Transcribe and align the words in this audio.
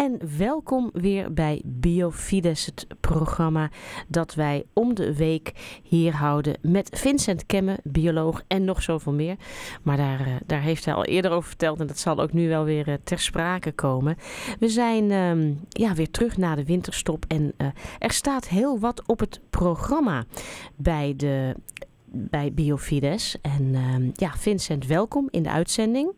En 0.00 0.18
welkom 0.38 0.90
weer 0.92 1.32
bij 1.32 1.62
Biofides, 1.64 2.66
het 2.66 2.86
programma 3.00 3.70
dat 4.08 4.34
wij 4.34 4.64
om 4.72 4.94
de 4.94 5.16
week 5.16 5.52
hier 5.82 6.12
houden 6.12 6.56
met 6.62 6.88
Vincent 6.92 7.46
Kemme, 7.46 7.78
bioloog 7.82 8.42
en 8.46 8.64
nog 8.64 8.82
zoveel 8.82 9.12
meer. 9.12 9.36
Maar 9.82 9.96
daar, 9.96 10.20
eh, 10.20 10.34
daar 10.46 10.60
heeft 10.60 10.84
hij 10.84 10.94
al 10.94 11.04
eerder 11.04 11.30
over 11.30 11.48
verteld 11.48 11.80
en 11.80 11.86
dat 11.86 11.98
zal 11.98 12.20
ook 12.20 12.32
nu 12.32 12.48
wel 12.48 12.64
weer 12.64 12.88
eh, 12.88 12.94
ter 13.04 13.18
sprake 13.18 13.72
komen. 13.72 14.16
We 14.58 14.68
zijn 14.68 15.10
ehm, 15.10 15.52
ja, 15.68 15.94
weer 15.94 16.10
terug 16.10 16.36
na 16.36 16.54
de 16.54 16.64
winterstop 16.64 17.24
en 17.28 17.52
uh, 17.58 17.66
er 17.98 18.12
staat 18.12 18.48
heel 18.48 18.78
wat 18.78 19.02
op 19.06 19.20
het 19.20 19.40
programma 19.50 20.24
bij, 20.76 21.14
de, 21.16 21.54
bij 22.04 22.52
Biofides. 22.52 23.36
En 23.42 23.74
ehm, 23.74 24.10
ja, 24.14 24.32
Vincent, 24.36 24.86
welkom 24.86 25.28
in 25.30 25.42
de 25.42 25.50
uitzending. 25.50 26.12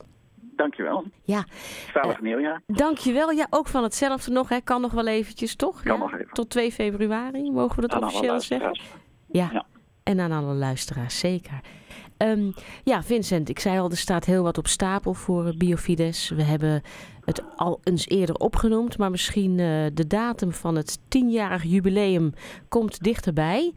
Dankjewel. 0.56 1.04
Ja. 1.22 1.44
Zalig 1.92 2.16
uh, 2.16 2.22
nieuwjaar. 2.22 2.62
Dankjewel. 2.66 3.30
Ja, 3.30 3.46
ook 3.50 3.68
van 3.68 3.82
hetzelfde 3.82 4.30
nog. 4.30 4.48
Hè. 4.48 4.60
Kan 4.60 4.80
nog 4.80 4.92
wel 4.92 5.06
eventjes, 5.06 5.56
toch? 5.56 5.82
Kan 5.82 5.92
ja? 5.92 5.98
nog 5.98 6.14
even. 6.14 6.32
Tot 6.32 6.50
2 6.50 6.72
februari, 6.72 7.50
mogen 7.50 7.82
we 7.82 7.88
dat 7.88 8.02
officieel 8.02 8.40
zeggen? 8.40 8.80
Ja. 9.26 9.48
ja. 9.52 9.66
En 10.02 10.20
aan 10.20 10.32
alle 10.32 10.54
luisteraars, 10.54 11.18
zeker. 11.18 11.60
Um, 12.18 12.54
ja, 12.84 13.02
Vincent, 13.02 13.48
ik 13.48 13.58
zei 13.58 13.78
al, 13.78 13.90
er 13.90 13.96
staat 13.96 14.24
heel 14.24 14.42
wat 14.42 14.58
op 14.58 14.66
stapel 14.66 15.14
voor 15.14 15.54
Biofides. 15.56 16.28
We 16.28 16.42
hebben 16.42 16.82
het 17.24 17.42
al 17.56 17.80
eens 17.82 18.08
eerder 18.08 18.34
opgenoemd, 18.34 18.98
maar 18.98 19.10
misschien 19.10 19.50
uh, 19.50 19.86
de 19.94 20.06
datum 20.06 20.52
van 20.52 20.76
het 20.76 20.98
tienjarig 21.08 21.62
jubileum 21.62 22.32
komt 22.68 23.02
dichterbij. 23.02 23.72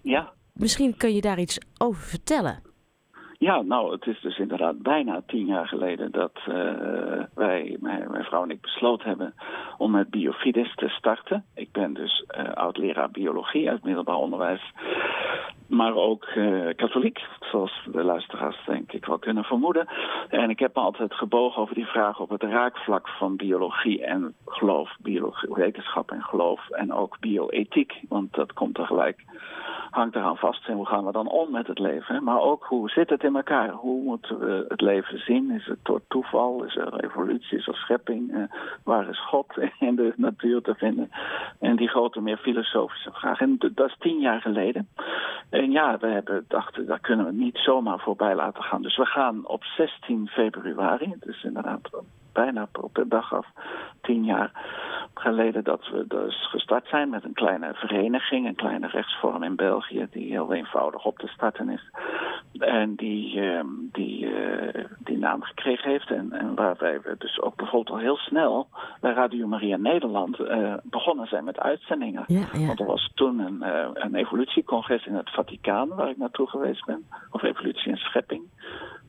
Ja. 0.00 0.32
Misschien 0.52 0.96
kun 0.96 1.14
je 1.14 1.20
daar 1.20 1.38
iets 1.38 1.58
over 1.78 2.02
vertellen. 2.02 2.62
Ja, 3.46 3.62
nou, 3.62 3.92
het 3.92 4.06
is 4.06 4.20
dus 4.20 4.38
inderdaad 4.38 4.82
bijna 4.82 5.22
tien 5.26 5.46
jaar 5.46 5.66
geleden 5.68 6.12
dat 6.12 6.32
uh, 6.48 6.54
wij, 7.34 7.76
mijn, 7.80 8.10
mijn, 8.10 8.24
vrouw 8.24 8.42
en 8.42 8.50
ik, 8.50 8.60
besloten 8.60 9.08
hebben 9.08 9.34
om 9.78 9.90
met 9.90 10.10
Biofides 10.10 10.74
te 10.74 10.88
starten. 10.88 11.44
Ik 11.54 11.72
ben 11.72 11.94
dus 11.94 12.24
uh, 12.38 12.52
oud-leraar 12.52 13.10
biologie 13.10 13.70
uit 13.70 13.84
middelbaar 13.84 14.16
onderwijs, 14.16 14.72
maar 15.68 15.94
ook 15.94 16.26
uh, 16.36 16.74
katholiek, 16.76 17.20
zoals 17.40 17.88
de 17.92 18.02
luisteraars 18.02 18.64
denk 18.66 18.92
ik 18.92 19.04
wel 19.04 19.18
kunnen 19.18 19.44
vermoeden. 19.44 19.86
En 20.28 20.50
ik 20.50 20.58
heb 20.58 20.74
me 20.74 20.80
altijd 20.80 21.14
gebogen 21.14 21.62
over 21.62 21.74
die 21.74 21.86
vraag 21.86 22.20
op 22.20 22.30
het 22.30 22.42
raakvlak 22.42 23.08
van 23.08 23.36
biologie 23.36 24.04
en 24.04 24.34
geloof, 24.46 24.96
biologie, 24.98 25.54
wetenschap 25.54 26.10
en 26.10 26.22
geloof 26.22 26.70
en 26.70 26.92
ook 26.92 27.20
bioethiek, 27.20 28.00
want 28.08 28.34
dat 28.34 28.52
komt 28.52 28.74
tegelijk 28.74 29.24
hangt 29.90 30.16
eraan 30.16 30.36
vast. 30.36 30.68
En 30.68 30.74
hoe 30.74 30.86
gaan 30.86 31.04
we 31.04 31.12
dan 31.12 31.28
om 31.28 31.50
met 31.50 31.66
het 31.66 31.78
leven? 31.78 32.24
Maar 32.24 32.40
ook 32.40 32.64
hoe 32.64 32.90
zit 32.90 33.10
het 33.10 33.24
in 33.24 33.36
elkaar? 33.36 33.70
Hoe 33.70 34.02
moeten 34.02 34.38
we 34.38 34.64
het 34.68 34.80
leven 34.80 35.18
zien? 35.18 35.50
Is 35.50 35.66
het 35.66 35.78
door 35.82 36.00
toeval? 36.08 36.64
Is 36.64 36.76
er 36.76 37.04
evolutie? 37.04 37.58
Is 37.58 37.66
er 37.66 37.74
schepping? 37.74 38.32
Uh, 38.32 38.42
waar 38.84 39.08
is 39.08 39.26
God 39.26 39.46
in 39.78 39.96
de 39.96 40.12
natuur 40.16 40.62
te 40.62 40.74
vinden? 40.74 41.10
En 41.60 41.76
die 41.76 41.88
grote, 41.88 42.20
meer 42.20 42.36
filosofische 42.36 43.10
vraag. 43.12 43.40
En 43.40 43.56
dat 43.74 43.88
is 43.88 43.96
tien 43.98 44.18
jaar 44.20 44.40
geleden. 44.40 44.88
En 45.50 45.70
ja, 45.70 45.98
we 45.98 46.06
hebben 46.06 46.44
dachten, 46.48 46.86
daar 46.86 47.00
kunnen 47.00 47.26
we 47.26 47.32
niet 47.32 47.58
zomaar 47.58 47.98
voorbij 47.98 48.34
laten 48.34 48.62
gaan. 48.62 48.82
Dus 48.82 48.96
we 48.96 49.06
gaan 49.06 49.46
op 49.46 49.64
16 49.64 50.28
februari, 50.28 51.14
dus 51.20 51.44
inderdaad 51.44 51.90
bijna 52.32 52.68
op 52.80 52.94
de 52.94 53.08
dag 53.08 53.34
af, 53.34 53.46
tien 54.00 54.24
jaar 54.24 54.50
geleden 55.20 55.64
dat 55.64 55.88
we 55.88 56.04
dus 56.08 56.48
gestart 56.50 56.88
zijn 56.88 57.08
met 57.08 57.24
een 57.24 57.32
kleine 57.32 57.74
vereniging, 57.74 58.46
een 58.46 58.54
kleine 58.54 58.86
rechtsvorm 58.86 59.42
in 59.42 59.56
België, 59.56 60.06
die 60.10 60.30
heel 60.30 60.52
eenvoudig 60.52 61.04
op 61.04 61.18
te 61.18 61.26
starten 61.26 61.68
is. 61.68 61.90
En 62.58 62.94
die, 62.94 63.36
uh, 63.36 63.60
die, 63.92 64.24
uh, 64.24 64.84
die 64.98 65.18
naam 65.18 65.42
gekregen 65.42 65.90
heeft. 65.90 66.10
En, 66.10 66.32
en 66.32 66.54
waarbij 66.54 67.00
we 67.00 67.14
dus 67.18 67.40
ook 67.40 67.56
bijvoorbeeld 67.56 67.96
al 67.96 68.02
heel 68.02 68.16
snel 68.16 68.68
bij 69.00 69.12
Radio 69.12 69.46
Maria 69.46 69.76
Nederland 69.76 70.38
uh, 70.38 70.74
begonnen 70.82 71.26
zijn 71.26 71.44
met 71.44 71.58
uitzendingen. 71.58 72.24
Ja, 72.26 72.46
ja. 72.52 72.66
Want 72.66 72.80
er 72.80 72.86
was 72.86 73.10
toen 73.14 73.38
een, 73.38 73.62
een 73.94 74.14
evolutiecongres 74.14 75.06
in 75.06 75.14
het 75.14 75.30
Vaticaan 75.30 75.88
waar 75.88 76.10
ik 76.10 76.16
naartoe 76.16 76.48
geweest 76.48 76.84
ben. 76.84 77.06
Of 77.30 77.42
evolutie 77.42 77.90
en 77.90 77.96
schepping 77.96 78.42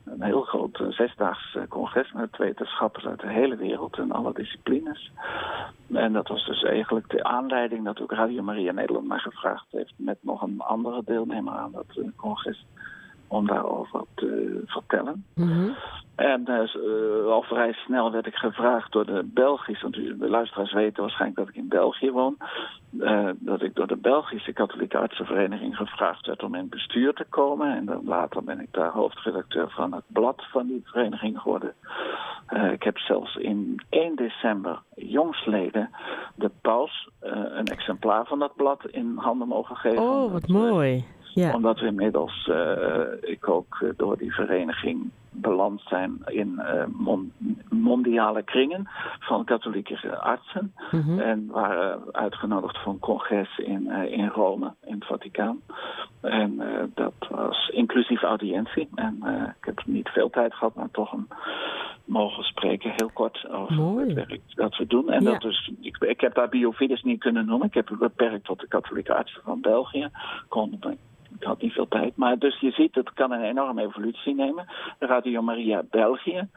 een 0.10 0.22
heel 0.22 0.42
groot 0.42 0.80
uh, 0.80 0.88
zesdaags 0.88 1.58
congres 1.70 2.12
met 2.12 2.38
wetenschappers 2.38 3.06
uit 3.06 3.20
de 3.20 3.30
hele 3.30 3.56
wereld 3.56 3.98
en 3.98 4.12
alle 4.12 4.34
disciplines. 4.34 5.12
En 5.94 6.14
dat 6.14 6.28
was 6.28 6.46
dus 6.46 6.64
eigenlijk 6.64 7.10
de 7.10 7.24
aanleiding 7.24 7.86
dat 7.86 8.02
ook 8.02 8.12
Radio 8.12 8.42
Maria 8.44 8.72
Nederland 8.72 9.08
mij 9.08 9.20
gevraagd 9.20 9.66
heeft 9.72 9.94
met 9.96 10.18
nog 10.22 10.42
een 10.42 10.60
andere 10.60 11.02
deelnemer 11.06 11.54
aan 11.54 11.72
dat 11.72 11.96
uh, 11.96 12.08
congres 12.16 12.66
om 13.28 13.48
daarover 13.48 14.04
te 14.16 14.62
vertellen. 14.66 15.26
Mm 15.36 15.48
-hmm. 15.48 15.76
En 16.18 16.46
uh, 16.50 17.26
al 17.32 17.42
vrij 17.42 17.74
snel 17.74 18.12
werd 18.12 18.26
ik 18.28 18.36
gevraagd 18.36 18.92
door 18.92 19.06
de 19.06 19.24
Belgische, 19.34 19.82
want 19.82 20.20
de 20.20 20.30
luisteraars 20.30 20.74
weten 20.74 21.02
waarschijnlijk 21.02 21.40
dat 21.40 21.50
ik 21.50 21.56
in 21.56 21.68
België 21.68 22.12
woon, 22.12 22.38
uh, 22.92 23.30
dat 23.40 23.62
ik 23.62 23.76
door 23.76 23.88
de 23.88 23.98
Belgische 23.98 24.54
Katholieke 24.54 24.98
Artsenvereniging 24.98 25.76
gevraagd 25.76 26.26
werd 26.26 26.44
om 26.44 26.56
in 26.56 26.62
het 26.62 26.70
bestuur 26.70 27.14
te 27.14 27.26
komen. 27.30 27.76
En 27.76 27.86
dan 27.86 28.02
later 28.06 28.44
ben 28.44 28.60
ik 28.60 28.68
daar 28.72 28.92
hoofdredacteur 28.92 29.70
van 29.70 29.94
het 29.94 30.04
blad 30.08 30.44
van 30.52 30.68
die 30.68 30.82
vereniging 30.84 31.40
geworden. 31.40 31.74
Uh, 32.50 32.72
ik 32.72 32.84
heb 32.84 32.98
zelfs 32.98 33.36
in 33.36 33.82
1 33.90 34.16
december 34.16 34.82
jongsleden 34.96 35.90
de 36.36 36.52
paus 36.62 37.10
een 37.20 37.66
exemplaar 37.68 38.26
van 38.26 38.40
dat 38.40 38.56
blad 38.56 38.86
in 38.86 39.14
handen 39.16 39.48
mogen 39.48 39.76
geven. 39.76 40.04
Oh, 40.04 40.32
wat 40.32 40.48
mooi. 40.48 41.06
Ja. 41.38 41.54
Omdat 41.54 41.80
we 41.80 41.86
inmiddels, 41.86 42.48
uh, 42.48 43.02
ik 43.22 43.50
ook 43.50 43.80
uh, 43.84 43.90
door 43.98 44.18
die 44.18 44.34
vereniging 44.34 45.10
beland 45.32 45.82
zijn 45.86 46.22
in 46.26 46.54
uh, 46.58 46.84
mon 46.88 47.32
mondiale 47.70 48.44
kringen 48.44 48.90
van 49.20 49.44
katholieke 49.46 50.18
artsen. 50.18 50.74
Mm 50.92 51.02
-hmm. 51.02 51.20
En 51.20 51.48
waren 51.48 52.02
uitgenodigd 52.12 52.78
voor 52.78 52.94
een 52.94 53.00
congres 53.00 53.58
in, 53.58 53.92
in 53.92 54.28
Rome, 54.28 54.74
in 54.86 54.94
het 54.94 55.06
Vaticaan. 55.06 55.62
En 56.22 56.62
dat 56.94 57.14
was 57.30 57.70
inclusief 57.70 58.22
audiëntie. 58.22 58.90
En 58.96 59.18
ik 59.60 59.66
heb 59.66 59.82
niet 59.86 60.10
veel 60.10 60.30
tijd 60.30 60.54
gehad, 60.54 60.76
maar 60.76 60.92
toch 60.92 61.14
een 61.14 61.28
mogen 62.06 62.44
spreken, 62.44 62.94
heel 62.96 63.10
kort, 63.14 63.50
over 63.50 63.76
Mooi. 63.76 64.06
het 64.06 64.14
werk 64.14 64.42
dat 64.56 64.78
we 64.78 64.88
doen. 64.88 65.10
En 65.10 65.24
Ja. 65.24 65.32
dat 65.32 65.42
dus, 65.42 65.72
ik, 65.82 65.98
ik 65.98 66.22
heb 66.22 66.36
daar 66.36 66.50
biofides 66.50 67.02
niet 67.02 67.20
kunnen 67.20 67.46
noemen. 67.46 67.68
Ik 67.68 67.74
heb 67.74 67.88
het 67.88 68.00
beperkt 68.00 68.46
tot 68.46 68.60
de 68.60 68.68
katholieke 68.68 69.14
artsen 69.14 69.42
van 69.44 69.62
België. 69.62 70.10
Kon, 70.48 70.80
ik 71.40 71.44
had 71.44 71.62
niet 71.62 71.74
veel 71.74 71.88
tijd. 71.88 72.16
Maar 72.16 72.38
dus 72.38 72.60
je 72.60 72.72
ziet, 72.72 72.96
het 72.96 73.14
kan 73.14 73.32
een 73.32 73.44
enorme 73.44 73.82
evolutie 73.82 74.36
nemen. 74.36 74.66
Radio 75.00 75.42
Maria 75.42 75.84
België 75.90 76.48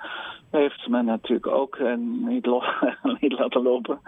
heeft 0.51 0.89
me 0.89 1.03
natuurlijk 1.03 1.47
ook 1.47 1.77
uh, 1.77 1.95
niet, 3.21 3.33
laten 3.39 3.63
lopen 3.63 4.01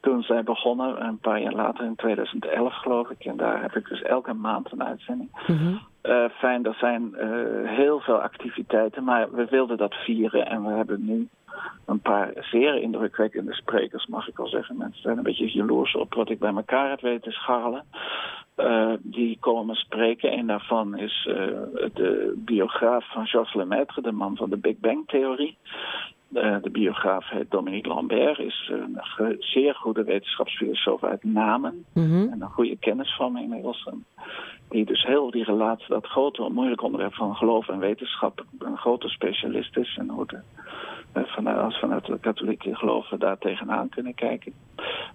toen 0.00 0.22
zij 0.22 0.42
begonnen. 0.42 1.06
Een 1.06 1.18
paar 1.18 1.40
jaar 1.40 1.54
later, 1.54 1.84
in 1.84 1.96
2011 1.96 2.74
geloof 2.74 3.10
ik. 3.10 3.24
En 3.24 3.36
daar 3.36 3.62
heb 3.62 3.76
ik 3.76 3.88
dus 3.88 4.02
elke 4.02 4.32
maand 4.32 4.72
een 4.72 4.84
uitzending. 4.84 5.30
Mm 5.46 5.56
-hmm. 5.56 5.80
Uh, 6.02 6.24
fijn, 6.38 6.64
er 6.64 6.74
zijn 6.74 7.14
uh, 7.16 7.70
heel 7.70 8.00
veel 8.00 8.20
activiteiten, 8.22 9.04
maar 9.04 9.30
we 9.30 9.44
wilden 9.44 9.76
dat 9.76 9.94
vieren 9.94 10.46
en 10.46 10.64
we 10.64 10.72
hebben 10.72 11.04
nu 11.04 11.28
een 11.86 12.00
paar 12.00 12.30
zeer 12.34 12.82
indrukwekkende 12.82 13.54
sprekers, 13.54 14.06
mag 14.06 14.28
ik 14.28 14.36
wel 14.36 14.48
zeggen. 14.48 14.76
Mensen 14.76 15.02
zijn 15.02 15.16
een 15.16 15.22
beetje 15.22 15.52
jaloers 15.52 15.94
op 15.94 16.14
wat 16.14 16.30
ik 16.30 16.38
bij 16.38 16.54
elkaar 16.54 16.90
heb 16.90 17.00
weten 17.00 17.32
scharrelen. 17.32 17.84
Uh, 18.56 18.92
die 19.02 19.36
komen 19.40 19.74
spreken. 19.74 20.32
Een 20.32 20.46
daarvan 20.46 20.98
is 20.98 21.26
uh, 21.30 21.34
de 21.94 22.32
biograaf 22.36 23.12
van 23.12 23.26
Georges 23.26 23.54
Lemaitre, 23.54 24.02
de 24.02 24.12
man 24.12 24.36
van 24.36 24.50
de 24.50 24.56
Big 24.56 24.78
Bang-theorie. 24.78 25.56
Uh, 26.32 26.56
de 26.62 26.70
biograaf 26.70 27.28
heet 27.28 27.50
Dominique 27.50 27.88
Lambert, 27.88 28.38
is 28.38 28.70
een 28.72 28.98
zeer 29.38 29.74
goede 29.74 30.04
wetenschapsfilosoof 30.04 31.04
uit 31.04 31.24
Namen. 31.24 31.84
Mm 31.92 32.04
-hmm. 32.04 32.32
En 32.32 32.42
een 32.42 32.50
goede 32.50 32.76
kennis 32.76 33.16
van 33.16 33.32
me 33.32 33.42
inmiddels. 33.42 33.88
Die 34.68 34.84
dus 34.84 35.02
heel 35.02 35.30
die 35.30 35.44
relatie, 35.44 35.88
dat 35.88 36.06
grote, 36.06 36.48
moeilijk 36.52 36.82
onderwerp 36.82 37.14
van 37.14 37.36
geloof 37.36 37.68
en 37.68 37.78
wetenschap, 37.78 38.44
een 38.58 38.76
grote 38.76 39.08
specialist 39.08 39.76
is. 39.76 39.96
En 39.98 40.08
hoe 40.08 40.26
de, 40.26 40.40
vanuit, 41.14 41.58
als 41.58 41.78
vanuit 41.78 42.06
de 42.06 42.18
katholieke 42.18 42.74
geloven 42.74 43.18
daar 43.18 43.38
tegenaan 43.38 43.88
kunnen 43.88 44.14
kijken. 44.14 44.52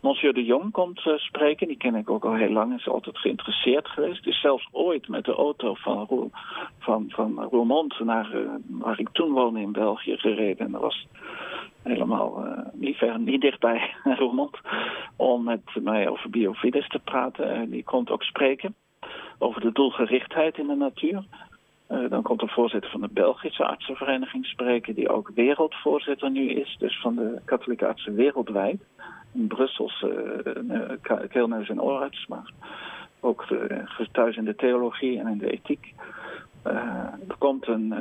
Monsieur 0.01 0.33
de 0.33 0.45
Jong 0.45 0.71
komt 0.71 1.05
uh, 1.05 1.17
spreken, 1.17 1.67
die 1.67 1.77
ken 1.77 1.95
ik 1.95 2.09
ook 2.09 2.25
al 2.25 2.33
heel 2.33 2.51
lang, 2.51 2.77
is 2.77 2.87
altijd 2.87 3.17
geïnteresseerd 3.17 3.87
geweest. 3.87 4.27
Is 4.27 4.41
zelfs 4.41 4.67
ooit 4.71 5.07
met 5.07 5.25
de 5.25 5.33
auto 5.33 5.73
van, 5.73 6.05
Roel, 6.09 6.31
van, 6.79 7.05
van 7.09 7.47
Roermond 7.51 7.99
naar 7.99 8.35
uh, 8.35 8.49
waar 8.67 8.99
ik 8.99 9.09
toen 9.11 9.31
woonde 9.31 9.61
in 9.61 9.71
België 9.71 10.17
gereden. 10.17 10.65
En 10.65 10.71
dat 10.71 10.81
was 10.81 11.07
helemaal 11.83 12.45
uh, 12.45 12.57
niet 12.73 12.95
ver, 12.95 13.19
niet 13.19 13.41
dichtbij 13.41 13.93
Roermond, 14.19 14.57
om 15.15 15.43
met 15.43 15.61
mij 15.81 16.09
over 16.09 16.29
biofides 16.29 16.87
te 16.87 16.99
praten. 16.99 17.69
die 17.69 17.83
komt 17.83 18.09
ook 18.09 18.23
spreken 18.23 18.75
over 19.39 19.61
de 19.61 19.71
doelgerichtheid 19.71 20.57
in 20.57 20.67
de 20.67 20.75
natuur. 20.75 21.23
Uh, 21.89 22.09
dan 22.09 22.21
komt 22.21 22.39
de 22.39 22.47
voorzitter 22.47 22.91
van 22.91 23.01
de 23.01 23.09
Belgische 23.11 23.65
artsenvereniging 23.65 24.45
spreken, 24.45 24.95
die 24.95 25.09
ook 25.09 25.31
wereldvoorzitter 25.35 26.31
nu 26.31 26.49
is, 26.49 26.75
dus 26.79 26.99
van 27.01 27.15
de 27.15 27.41
katholieke 27.45 27.87
artsen 27.87 28.15
wereldwijd. 28.15 28.81
In 29.33 29.47
Brussels, 29.47 30.01
uh, 30.01 31.19
keelneus 31.29 31.69
en 31.69 31.81
oorarts, 31.81 32.27
maar 32.27 32.51
ook 33.19 33.47
de, 33.47 34.07
thuis 34.11 34.35
in 34.35 34.45
de 34.45 34.55
theologie 34.55 35.19
en 35.19 35.27
in 35.27 35.37
de 35.37 35.51
ethiek. 35.51 35.93
er 36.63 37.35
komt 37.37 37.67
een 37.67 37.93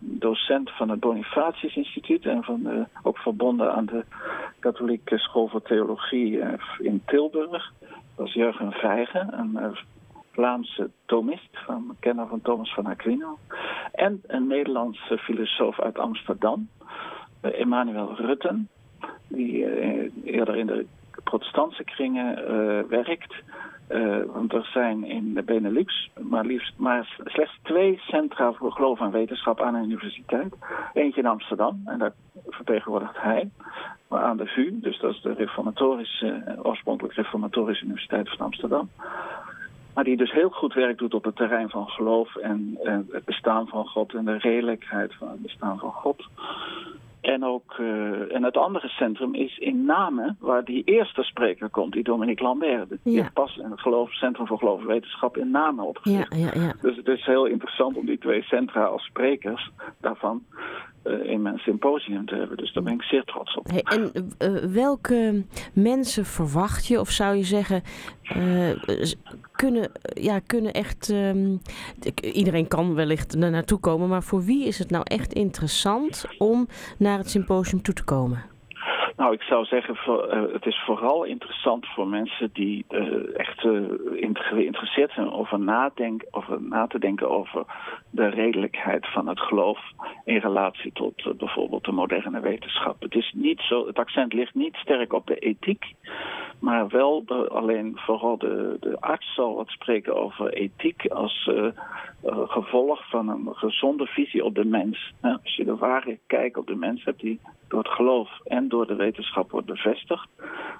docent 0.00 0.70
van 0.70 0.88
het 0.88 1.00
Bonifatius 1.00 1.76
Instituut 1.76 2.26
en 2.26 2.42
van, 2.42 2.86
ook 3.02 3.18
verbonden 3.18 3.74
aan 3.74 3.86
de 3.86 4.04
Katholieke 4.58 5.18
School 5.18 5.48
voor 5.48 5.62
Theologie 5.62 6.40
in 6.78 7.02
Tilburg. 7.06 7.72
Dat 8.16 8.26
is 8.26 8.34
Jurgen 8.34 8.72
Vijgen, 8.72 9.54
Vlaamse 10.30 10.90
Thomist, 11.06 11.58
van 11.64 11.96
kenner 12.00 12.26
van 12.26 12.40
Thomas 12.40 12.74
van 12.74 12.86
Aquino. 12.86 13.38
En 13.92 14.22
een 14.26 14.46
Nederlandse 14.46 15.18
filosoof 15.18 15.80
uit 15.80 15.98
Amsterdam, 15.98 16.68
Emmanuel 17.40 18.14
Rutten, 18.14 18.68
die 19.28 19.66
eerder 20.24 20.56
in 20.56 20.66
de 20.66 20.86
protestantse 21.24 21.84
kringen 21.84 22.34
werkt. 22.88 23.34
Uh, 23.90 24.22
want 24.26 24.52
er 24.52 24.68
zijn 24.72 25.04
in 25.04 25.34
de 25.34 25.42
Benelux 25.42 26.10
maar, 26.20 26.44
liefst, 26.44 26.72
maar 26.76 27.16
slechts 27.24 27.58
twee 27.62 27.98
centra 27.98 28.52
voor 28.52 28.72
geloof 28.72 29.00
en 29.00 29.10
wetenschap 29.10 29.60
aan 29.60 29.74
een 29.74 29.84
universiteit. 29.84 30.54
Eentje 30.92 31.20
in 31.20 31.26
Amsterdam, 31.26 31.82
en 31.84 31.98
daar 31.98 32.12
vertegenwoordigt 32.48 33.20
hij. 33.20 33.50
Maar 34.08 34.22
aan 34.22 34.36
de 34.36 34.46
VU, 34.46 34.80
dus 34.80 34.98
dat 34.98 35.14
is 35.14 35.20
de 35.20 35.32
reformatorische, 35.32 36.58
oorspronkelijk 36.62 37.14
reformatorische 37.14 37.84
universiteit 37.84 38.28
van 38.28 38.46
Amsterdam. 38.46 38.90
Maar 39.94 40.04
die 40.04 40.16
dus 40.16 40.32
heel 40.32 40.48
goed 40.48 40.74
werk 40.74 40.98
doet 40.98 41.14
op 41.14 41.24
het 41.24 41.36
terrein 41.36 41.70
van 41.70 41.86
geloof 41.86 42.36
en, 42.36 42.78
het 43.10 43.24
bestaan 43.24 43.66
van 43.66 43.86
God 43.86 44.14
en 44.14 44.24
de 44.24 44.38
redelijkheid 44.38 45.14
van 45.14 45.28
het 45.28 45.42
bestaan 45.42 45.78
van 45.78 45.92
God. 45.92 46.28
En, 47.20 47.44
ook, 47.44 47.76
uh, 47.80 48.34
en 48.34 48.44
het 48.44 48.56
andere 48.56 48.88
centrum 48.88 49.34
is 49.34 49.58
in 49.58 49.84
Namen, 49.84 50.36
waar 50.40 50.64
die 50.64 50.84
eerste 50.84 51.22
spreker 51.22 51.68
komt, 51.68 51.92
die 51.92 52.02
Dominique 52.02 52.44
Lambert. 52.44 52.88
Die 53.02 53.14
ja. 53.16 53.30
pas 53.34 53.56
in 53.56 53.70
het 53.70 53.80
geloof, 53.80 54.12
Centrum 54.12 54.46
voor 54.46 54.58
Geloof 54.58 54.80
en 54.80 54.86
Wetenschap 54.86 55.36
in 55.36 55.50
Namen 55.50 55.84
opgericht. 55.84 56.36
Ja, 56.36 56.50
ja, 56.54 56.72
dus 56.82 56.96
het 56.96 57.08
is 57.08 57.24
heel 57.24 57.44
interessant 57.46 57.96
om 57.96 58.06
die 58.06 58.18
twee 58.18 58.42
centra 58.42 58.84
als 58.84 59.04
sprekers 59.04 59.70
daarvan 60.00 60.42
in 61.04 61.42
mijn 61.42 61.58
symposium 61.58 62.26
te 62.26 62.34
hebben. 62.34 62.56
Dus 62.56 62.72
daar 62.72 62.82
ben 62.82 62.92
ik 62.92 63.02
zeer 63.02 63.24
trots 63.24 63.56
op. 63.56 63.66
En 63.68 64.12
uh, 64.38 64.56
welke 64.56 65.44
mensen 65.72 66.24
verwacht 66.24 66.86
je, 66.86 67.00
of 67.00 67.10
zou 67.10 67.36
je 67.36 67.44
zeggen, 67.44 67.82
kunnen, 69.52 69.90
ja, 70.02 70.38
kunnen 70.38 70.72
echt. 70.72 71.08
Um, 71.08 71.60
iedereen 72.22 72.68
kan 72.68 72.94
wellicht 72.94 73.34
er 73.34 73.50
naartoe 73.50 73.78
komen, 73.78 74.08
maar 74.08 74.22
voor 74.22 74.44
wie 74.44 74.66
is 74.66 74.78
het 74.78 74.90
nou 74.90 75.04
echt 75.06 75.32
interessant 75.32 76.24
om 76.38 76.66
naar 76.98 77.18
het 77.18 77.30
symposium 77.30 77.82
toe 77.82 77.94
te 77.94 78.04
komen? 78.04 78.42
Nou, 79.20 79.32
ik 79.32 79.42
zou 79.42 79.64
zeggen, 79.64 79.96
het 80.52 80.66
is 80.66 80.82
vooral 80.84 81.24
interessant 81.24 81.86
voor 81.86 82.08
mensen 82.08 82.50
die 82.52 82.84
uh, 82.90 83.38
echt 83.38 83.64
uh, 83.64 83.82
geïnteresseerd 84.32 85.12
zijn 85.12 85.32
over, 85.32 85.60
nadenken, 85.60 86.28
over 86.30 86.62
na 86.62 86.86
te 86.86 86.98
denken 86.98 87.30
over 87.30 87.64
de 88.10 88.26
redelijkheid 88.26 89.06
van 89.12 89.28
het 89.28 89.40
geloof 89.40 89.78
in 90.24 90.36
relatie 90.36 90.92
tot 90.92 91.38
bijvoorbeeld 91.38 91.84
de 91.84 91.92
moderne 91.92 92.40
wetenschap. 92.40 93.02
Het, 93.02 93.14
is 93.14 93.32
niet 93.34 93.60
zo, 93.60 93.86
het 93.86 93.98
accent 93.98 94.32
ligt 94.32 94.54
niet 94.54 94.74
sterk 94.74 95.12
op 95.12 95.26
de 95.26 95.38
ethiek, 95.38 95.84
maar 96.58 96.88
wel 96.88 97.24
alleen 97.48 97.92
vooral 97.98 98.38
de, 98.38 98.76
de 98.80 99.00
arts 99.00 99.34
zal 99.34 99.54
wat 99.54 99.68
spreken 99.68 100.16
over 100.16 100.52
ethiek 100.52 101.06
als 101.06 101.50
gevolg 102.24 103.08
van 103.08 103.28
een 103.28 103.48
gezonde 103.52 104.06
visie 104.06 104.44
op 104.44 104.54
de 104.54 104.64
mens. 104.64 105.12
als 105.20 105.56
je 105.56 105.64
de 105.64 105.76
ware 105.76 106.18
kijk 106.26 106.56
op 106.56 106.66
de 106.66 106.76
mens 106.76 107.04
hebt 107.04 107.20
die 107.20 107.40
door 107.70 107.78
het 107.78 107.92
geloof 107.92 108.40
en 108.44 108.68
door 108.68 108.86
de 108.86 108.94
wetenschap 108.94 109.09
wordt 109.50 109.66
bevestigd, 109.66 110.28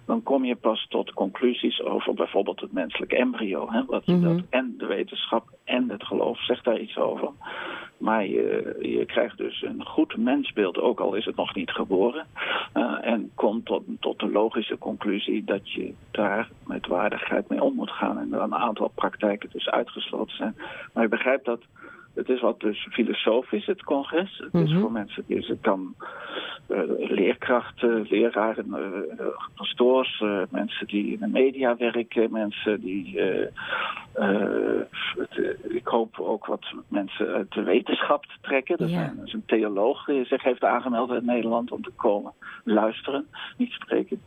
dan 0.07 0.23
kom 0.23 0.45
je 0.45 0.57
pas 0.57 0.87
tot 0.89 1.13
conclusies 1.13 1.83
over 1.83 2.15
bijvoorbeeld 2.15 2.61
het 2.61 2.73
menselijk 2.73 3.13
embryo. 3.13 3.71
Hè, 3.71 3.85
wat 3.85 4.07
mm 4.07 4.23
dat, 4.23 4.43
en 4.51 4.75
de 4.79 4.87
wetenschap 4.87 5.49
en 5.65 5.91
het 5.91 6.05
geloof 6.05 6.45
zegt 6.45 6.65
daar 6.65 6.79
iets 6.79 6.97
over. 6.97 7.31
Maar 7.99 8.27
je, 8.27 8.77
je 8.81 9.05
krijgt 9.05 9.37
dus 9.37 9.63
een 9.63 9.85
goed 9.85 10.17
mensbeeld, 10.17 10.79
ook 10.79 11.01
al 11.01 11.15
is 11.15 11.25
het 11.25 11.37
nog 11.37 11.55
niet 11.55 11.71
geboren. 11.71 12.27
Uh, 12.75 12.99
en 13.01 13.31
komt 13.35 13.65
tot, 13.65 13.83
tot 14.01 14.19
de 14.19 14.31
logische 14.31 14.79
conclusie 14.79 15.45
dat 15.45 15.73
je 15.73 15.95
daar 16.11 16.49
met 16.67 16.87
waardigheid 16.87 17.49
mee 17.49 17.63
om 17.63 17.75
moet 17.75 17.91
gaan. 17.91 18.19
En 18.19 18.33
er 18.33 18.41
een 18.41 18.55
aantal 18.55 18.91
praktijken 18.95 19.49
dus 19.53 19.69
uitgesloten 19.69 20.37
zijn. 20.37 20.57
Maar 20.93 21.05
ik 21.05 21.11
begrijp 21.11 21.45
dat 21.45 21.61
het 22.15 22.29
is 22.29 22.41
wat 22.41 22.61
dus 22.61 22.87
filosofisch, 22.91 23.67
het 23.67 23.83
congres. 23.83 24.43
Het 24.51 24.63
is 24.63 24.71
mhm. 24.71 24.81
voor 24.81 24.93
mensen 24.93 25.25
die 25.27 25.43
ze 25.43 25.57
kan 25.61 25.95
uh, 26.69 26.81
leerkrachten, 26.99 28.07
leraren, 28.09 28.67
uh, 28.69 29.27
pastoors, 29.55 30.21
uh, 30.21 30.43
mensen 30.51 30.87
die 30.87 31.13
in 31.13 31.19
de 31.19 31.27
media 31.27 31.77
werken, 31.77 32.33
mensen 32.33 32.81
die. 32.81 33.21
Het, 34.11 35.57
ik 35.69 35.87
hoop 35.87 36.21
ook 36.21 36.47
wat 36.47 36.73
mensen 36.89 37.27
uit 37.27 37.53
de 37.53 37.63
wetenschap 37.63 38.27
te 38.27 38.37
trekken. 38.41 38.79
Er 38.79 38.89
ja. 38.89 39.15
is 39.25 39.33
een 39.33 39.45
theoloog 39.47 40.05
die 40.05 40.25
zich 40.25 40.43
heeft 40.43 40.65
aangemeld 40.65 41.11
uit 41.11 41.25
Nederland 41.25 41.73
om 41.73 41.83
te 41.83 41.93
komen 41.97 42.33
luisteren, 42.65 43.27
niet 43.57 43.73
spreken. 43.73 44.23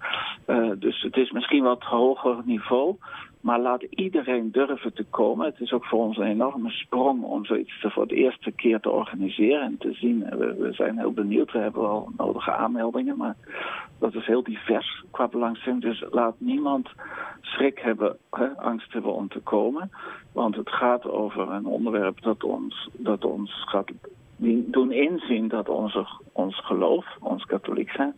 dus 0.80 1.02
het 1.02 1.18
is 1.18 1.32
misschien 1.32 1.64
wat 1.64 1.84
hoger 1.84 2.42
niveau. 2.46 2.96
Maar 3.44 3.60
laat 3.60 3.82
iedereen 3.82 4.52
durven 4.52 4.94
te 4.94 5.04
komen. 5.04 5.46
Het 5.46 5.60
is 5.60 5.72
ook 5.72 5.86
voor 5.86 6.00
ons 6.00 6.18
een 6.18 6.28
enorme 6.28 6.70
sprong 6.70 7.24
om 7.24 7.46
zoiets 7.46 7.74
voor 7.82 8.08
de 8.08 8.16
eerste 8.16 8.52
keer 8.52 8.80
te 8.80 8.90
organiseren 8.90 9.62
en 9.62 9.78
te 9.80 9.94
zien. 9.94 10.26
We, 10.30 10.56
we 10.60 10.74
zijn 10.74 10.98
heel 10.98 11.12
benieuwd, 11.12 11.52
we 11.52 11.58
hebben 11.58 11.90
al 11.90 12.12
nodige 12.18 12.52
aanmeldingen, 12.52 13.18
maar 13.18 13.36
dat 14.00 14.16
is 14.16 14.26
heel 14.26 14.44
divers 14.44 15.04
qua 15.12 15.28
belangstelling. 15.28 15.82
Dus 15.82 16.04
laat 16.12 16.36
niemand 16.38 16.90
schrik 17.42 17.80
hebben, 17.80 18.18
hè, 18.32 18.58
angst 18.58 18.94
hebben 18.94 19.14
om 19.14 19.28
te 19.28 19.40
komen. 19.40 19.92
Want 20.32 20.56
het 20.56 20.70
gaat 20.70 21.10
over 21.10 21.52
een 21.52 21.66
onderwerp 21.66 22.22
dat 22.22 22.44
ons, 22.44 22.90
dat 22.94 23.26
ons 23.26 23.64
gaat 23.66 23.92
doen 24.66 24.92
inzien 24.92 25.48
dat 25.48 25.70
onze, 25.70 26.08
ons 26.32 26.66
geloof, 26.66 27.06
ons 27.20 27.46
katholiek 27.46 27.92
zijn, 27.92 28.16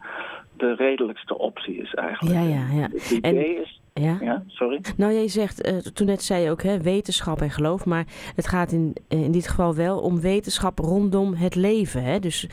de 0.58 0.74
redelijkste 0.74 1.38
optie 1.38 1.78
is 1.78 1.94
eigenlijk. 1.94 2.36
Ja, 2.36 2.42
ja, 2.42 2.68
ja. 2.72 2.88
Het 2.92 3.12
idee 3.12 3.62
is 3.62 3.84
ja? 4.02 4.18
ja, 4.22 4.44
sorry. 4.48 4.82
Nou, 4.98 5.14
jij 5.14 5.28
zegt, 5.28 5.68
uh, 5.68 5.78
toen 5.78 6.08
net 6.08 6.24
zei 6.24 6.44
je 6.44 6.52
ook, 6.52 6.64
hè, 6.64 6.82
wetenschap 6.82 7.42
en 7.42 7.50
geloof. 7.50 7.86
Maar 7.86 8.06
het 8.36 8.48
gaat 8.48 8.72
in, 8.72 8.94
in 9.08 9.32
dit 9.32 9.48
geval 9.48 9.76
wel 9.76 10.00
om 10.00 10.20
wetenschap 10.22 10.80
rondom 10.80 11.34
het 11.34 11.56
leven. 11.56 12.04
Hè? 12.04 12.20
Dus, 12.20 12.48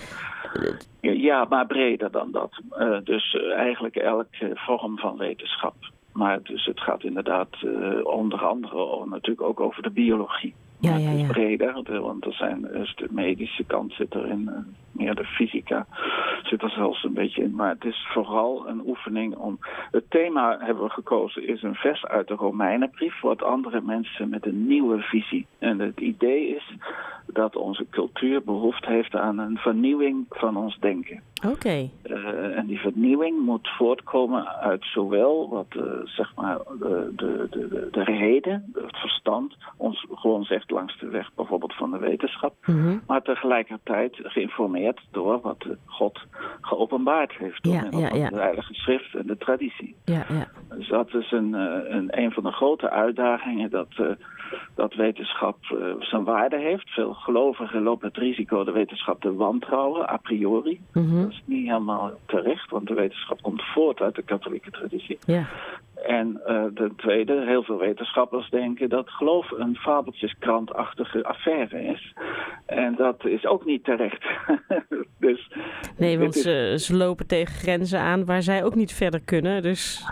uh, 1.01 1.23
ja, 1.23 1.47
maar 1.49 1.67
breder 1.67 2.11
dan 2.11 2.31
dat. 2.31 2.61
Uh, 2.79 2.99
dus 3.05 3.37
eigenlijk 3.57 3.97
elke 3.97 4.51
vorm 4.55 4.99
van 4.99 5.17
wetenschap. 5.17 5.75
Maar 6.13 6.43
dus 6.43 6.65
het 6.65 6.81
gaat 6.81 7.05
inderdaad 7.05 7.49
onder 8.03 8.45
andere 8.45 9.07
natuurlijk 9.07 9.43
ook 9.43 9.61
over 9.61 9.83
de 9.83 9.91
biologie. 9.91 10.55
Ja, 10.83 10.97
ja, 10.97 11.11
ja. 11.11 11.27
Breder, 11.27 12.01
want 12.01 12.25
er 12.25 12.33
zijn, 12.33 12.61
dus 12.73 12.95
de 12.95 13.09
medische 13.11 13.65
kant 13.65 13.93
zit 13.93 14.15
erin, 14.15 14.51
meer 14.93 15.15
de 15.15 15.25
fysica 15.25 15.87
zit 16.43 16.63
er 16.63 16.71
zelfs 16.71 17.05
een 17.05 17.13
beetje 17.13 17.43
in. 17.43 17.55
Maar 17.55 17.71
het 17.71 17.85
is 17.85 18.07
vooral 18.13 18.69
een 18.69 18.83
oefening 18.87 19.35
om. 19.37 19.59
Het 19.91 20.05
thema 20.09 20.59
hebben 20.61 20.85
we 20.85 20.91
gekozen 20.91 21.49
is 21.49 21.63
een 21.63 21.75
vers 21.75 22.05
uit 22.05 22.29
de 22.29 22.35
Romeinenbrief, 22.35 23.21
wat 23.21 23.43
andere 23.43 23.81
mensen 23.81 24.29
met 24.29 24.47
een 24.47 24.67
nieuwe 24.67 24.99
visie. 25.01 25.47
En 25.59 25.79
het 25.79 26.01
idee 26.01 26.49
is 26.57 26.75
dat 27.27 27.57
onze 27.57 27.87
cultuur 27.91 28.43
behoefte 28.43 28.91
heeft 28.91 29.15
aan 29.15 29.39
een 29.39 29.57
vernieuwing 29.57 30.27
van 30.29 30.57
ons 30.57 30.79
denken. 30.79 31.23
Oké. 31.47 31.89
En 32.57 32.67
die 32.67 32.79
vernieuwing 32.79 33.45
moet 33.45 33.69
voortkomen 33.69 34.49
uit 34.49 34.85
zowel 34.85 35.49
wat 35.49 35.67
uh, 35.77 35.83
zeg 36.05 36.35
maar 36.35 36.59
de, 36.79 37.13
de, 37.17 37.47
de, 37.51 37.89
de 37.91 38.05
reden, 38.05 38.73
het 38.75 38.97
verstand, 38.97 39.57
ons 39.77 40.07
gewoon 40.15 40.45
zegt 40.45 40.71
langs 40.71 40.99
de 40.99 41.09
weg 41.09 41.31
bijvoorbeeld 41.35 41.75
van 41.75 41.91
de 41.91 41.99
wetenschap, 41.99 42.55
mm 42.67 42.83
-hmm. 42.83 43.03
maar 43.07 43.23
tegelijkertijd 43.23 44.19
geïnformeerd 44.23 45.01
door 45.11 45.41
wat 45.41 45.67
God 45.85 46.21
geopenbaard 46.61 47.33
heeft 47.33 47.63
door 47.63 47.75
ja, 47.75 47.87
ja, 47.91 48.15
ja. 48.15 48.29
de 48.29 48.41
Heilige 48.41 48.75
Schrift 48.75 49.15
en 49.15 49.27
de 49.27 49.39
traditie. 49.39 49.95
Ja, 50.05 50.25
ja. 50.29 50.49
Dus 50.77 50.89
dat 50.89 51.15
is 51.15 51.33
een, 51.33 51.53
een, 51.97 52.19
een 52.19 52.33
van 52.33 52.43
de 52.43 52.53
grote 52.53 52.91
uitdagingen 52.91 53.71
dat, 53.71 53.89
dat 54.75 54.95
wetenschap 54.95 55.57
zijn 55.99 56.25
waarde 56.25 56.59
heeft. 56.59 56.89
Veel 56.89 57.13
gelovigen 57.13 57.83
lopen 57.83 58.09
het 58.09 58.17
risico 58.17 58.65
de 58.65 58.73
wetenschap 58.73 59.21
te 59.21 59.35
wantrouwen, 59.35 60.09
a 60.09 60.17
priori. 60.17 60.81
Mm 60.93 61.09
-hmm. 61.09 61.23
Dat 61.23 61.31
is 61.31 61.43
niet 61.45 61.67
helemaal 61.67 62.13
terecht, 62.27 62.71
want 62.71 62.87
de 62.87 62.95
wetenschap 62.95 63.43
komt 63.43 63.63
voort 63.63 64.01
uit 64.01 64.15
de 64.15 64.23
katholieke 64.23 64.71
traditie. 64.71 65.19
Ja. 65.27 65.47
En 66.07 66.41
uh, 66.47 66.65
ten 66.75 66.97
tweede, 66.97 67.45
heel 67.47 67.63
veel 67.63 67.79
wetenschappers 67.79 68.51
denken 68.51 68.89
dat 68.89 69.11
geloof 69.11 69.51
een 69.51 69.77
fabeltjeskrantachtige 69.77 71.25
affaire 71.25 71.83
is. 71.85 72.15
En 72.67 72.95
dat 72.95 73.25
is 73.25 73.47
ook 73.47 73.65
niet 73.65 73.85
terecht. 73.85 74.25
dus, 75.19 75.51
nee, 75.97 76.19
want 76.19 76.37
is... 76.37 76.43
ze, 76.43 76.75
ze, 76.77 76.97
lopen 76.97 77.27
tegen 77.27 77.55
grenzen 77.55 78.01
aan 78.01 78.25
waar 78.25 78.43
zij 78.43 78.65
ook 78.65 78.75
niet 78.75 78.93
verder 78.93 79.21
kunnen. 79.21 79.63
Dus... 79.63 80.07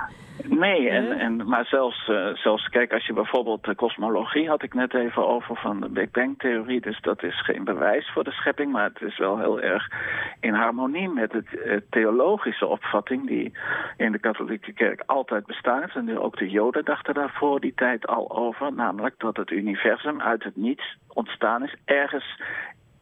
Nee, 0.48 0.88
en, 0.88 1.18
en, 1.18 1.48
maar 1.48 1.64
zelfs, 1.64 2.08
uh, 2.08 2.34
zelfs, 2.34 2.68
kijk, 2.68 2.92
als 2.92 3.06
je 3.06 3.12
bijvoorbeeld 3.12 3.64
de 3.64 3.74
kosmologie 3.74 4.48
had 4.48 4.62
ik 4.62 4.74
net 4.74 4.94
even 4.94 5.26
over 5.26 5.56
van 5.56 5.80
de 5.80 5.88
Big 5.88 6.10
Bang 6.10 6.38
theorie. 6.38 6.80
Dus 6.80 7.00
dat 7.00 7.22
is 7.22 7.42
geen 7.42 7.64
bewijs 7.64 8.10
voor 8.12 8.24
de 8.24 8.30
schepping, 8.30 8.72
maar 8.72 8.84
het 8.84 9.00
is 9.00 9.18
wel 9.18 9.38
heel 9.38 9.60
erg 9.60 9.88
in 10.40 10.54
harmonie 10.54 11.08
met 11.08 11.30
de 11.30 11.44
uh, 11.64 11.76
theologische 11.90 12.66
opvatting 12.66 13.26
die 13.26 13.52
in 13.96 14.12
de 14.12 14.18
katholieke 14.18 14.72
kerk 14.72 15.02
altijd 15.06 15.46
bestaat. 15.46 15.94
En 15.94 16.18
ook 16.18 16.38
de 16.38 16.50
Joden 16.50 16.84
dachten 16.84 17.14
daar 17.14 17.30
voor 17.30 17.60
die 17.60 17.74
tijd 17.74 18.06
al 18.06 18.30
over, 18.30 18.72
namelijk 18.72 19.14
dat 19.18 19.36
het 19.36 19.50
universum 19.50 20.20
uit 20.20 20.44
het 20.44 20.56
niets 20.56 20.96
ontstaan 21.08 21.62
is, 21.62 21.74
ergens 21.84 22.40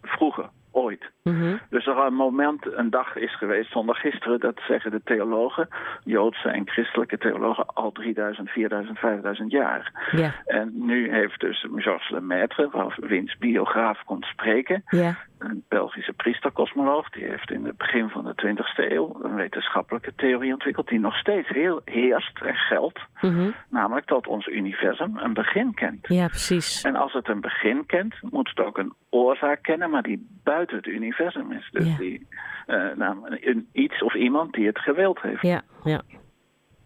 vroeger 0.02 0.49
ooit. 0.72 1.10
Mm 1.22 1.60
Dus 1.70 1.87
er 1.87 1.98
een 1.98 2.14
moment, 2.14 2.66
een 2.76 2.90
dag 2.90 3.16
is 3.16 3.37
geweest 3.37 3.70
zonder 3.72 3.94
gisteren, 3.94 4.40
dat 4.40 4.60
zeggen 4.68 4.90
de 4.90 5.00
theologen, 5.04 5.68
Joodse 6.04 6.48
en 6.48 6.68
christelijke 6.68 7.18
theologen, 7.18 7.66
al 7.66 7.92
3000, 7.92 8.50
4000, 8.50 8.98
5000 8.98 9.50
jaar. 9.50 10.08
Yeah. 10.10 10.32
En 10.46 10.72
nu 10.75 11.12
heeft 11.12 11.40
dus 11.40 11.66
Georges 11.76 12.10
Lemaitre, 12.10 12.92
wiens 12.96 13.37
biograaf 13.38 14.02
komt 14.04 14.25
spreken, 14.25 14.82
yeah. 14.88 15.14
een 15.38 15.64
Belgische 15.68 16.12
priesterkosmoloog, 16.12 17.10
die 17.10 17.25
heeft 17.25 17.50
in 17.50 17.64
het 17.64 17.76
begin 17.76 18.08
van 18.08 18.25
de 18.25 18.34
20e 18.46 18.92
eeuw 18.92 19.18
een 19.22 19.34
wetenschappelijke 19.34 20.12
theorie 20.16 20.52
ontwikkeld, 20.52 20.88
die 20.88 21.00
nog 21.00 21.16
steeds 21.16 21.48
heel 21.48 21.80
heerst 21.84 22.40
en 22.40 22.54
geldt. 22.54 23.00
Mm 23.20 23.34
-hmm. 23.34 23.54
Namelijk 23.70 24.06
dat 24.06 24.26
ons 24.26 24.46
universum 24.46 25.16
een 25.16 25.32
begin 25.32 25.75
kent. 25.75 26.06
Ja, 26.08 26.26
precies. 26.26 26.82
En 26.82 26.96
als 26.96 27.12
het 27.12 27.28
een 27.28 27.40
begin 27.40 27.87
kent, 27.87 28.14
moet 28.30 28.48
het 28.48 28.66
ook 28.66 28.78
een 28.78 28.92
oorzaak 29.10 29.62
kennen, 29.62 29.90
maar 29.90 30.02
die 30.02 30.26
buiten 30.42 30.76
het 30.76 30.86
universum 30.86 31.52
is. 31.52 31.68
Dus 31.72 31.96
die, 31.96 32.26
uh, 32.66 32.94
nou, 32.96 33.16
een, 33.40 33.68
iets 33.72 34.02
of 34.02 34.14
iemand 34.14 34.52
die 34.52 34.66
het 34.66 34.78
gewild 34.78 35.20
heeft. 35.20 35.42
Ja, 35.42 35.62
ja. 35.84 36.02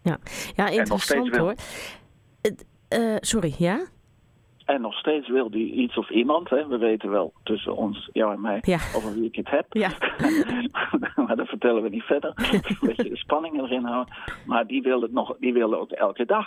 Ja, 0.02 0.18
ja 0.54 0.68
interessant 0.68 1.36
hoor. 1.36 1.54
Uh, 2.88 3.16
sorry, 3.20 3.54
ja? 3.58 3.80
En 4.64 4.80
nog 4.80 4.94
steeds 4.94 5.28
wil 5.28 5.50
die 5.50 5.72
iets 5.72 5.96
of 5.96 6.10
iemand, 6.10 6.50
hè, 6.50 6.66
we 6.66 6.78
weten 6.78 7.10
wel 7.10 7.32
tussen 7.42 7.76
ons, 7.76 8.08
jou 8.12 8.32
en 8.32 8.40
mij, 8.40 8.58
ja. 8.60 8.78
over 8.96 9.14
wie 9.14 9.24
ik 9.24 9.36
het 9.36 9.50
heb. 9.50 9.66
Ja. 9.68 9.90
maar 11.26 11.36
dat 11.36 11.48
vertellen 11.48 11.82
we 11.82 11.88
niet 11.88 12.02
verder. 12.02 12.32
Een 12.36 12.78
beetje 12.80 13.08
de 13.08 13.16
spanning 13.16 13.60
erin 13.62 13.84
houden. 13.84 14.14
Maar 14.46 14.66
die 14.66 14.82
wil 14.82 15.00
het 15.00 15.12
nog, 15.12 15.36
die 15.38 15.52
wil 15.52 15.74
ook 15.74 15.90
elke 15.90 16.24
dag 16.24 16.46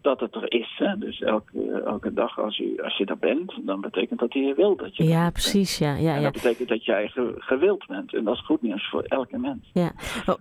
dat 0.00 0.20
het 0.20 0.34
er 0.34 0.52
is. 0.52 0.74
Hè? 0.76 0.98
Dus 0.98 1.20
elke, 1.20 1.82
elke 1.86 2.12
dag 2.12 2.38
als 2.38 2.56
je, 2.56 2.82
als 2.84 2.96
je 2.96 3.06
daar 3.06 3.18
bent, 3.18 3.52
dan 3.66 3.80
betekent 3.80 4.20
dat 4.20 4.32
hij 4.32 4.54
wil 4.56 4.76
dat 4.76 4.96
je 4.96 5.04
Ja, 5.04 5.30
precies. 5.30 5.78
Ja, 5.78 5.94
ja, 5.94 6.16
en 6.16 6.22
dat 6.22 6.32
betekent 6.32 6.68
dat 6.68 6.84
jij 6.84 7.10
gewild 7.38 7.86
bent. 7.86 8.14
En 8.14 8.24
dat 8.24 8.34
is 8.34 8.44
goed 8.44 8.62
nieuws 8.62 8.88
voor 8.88 9.02
elke 9.02 9.38
mens. 9.38 9.70
Ja. 9.72 9.92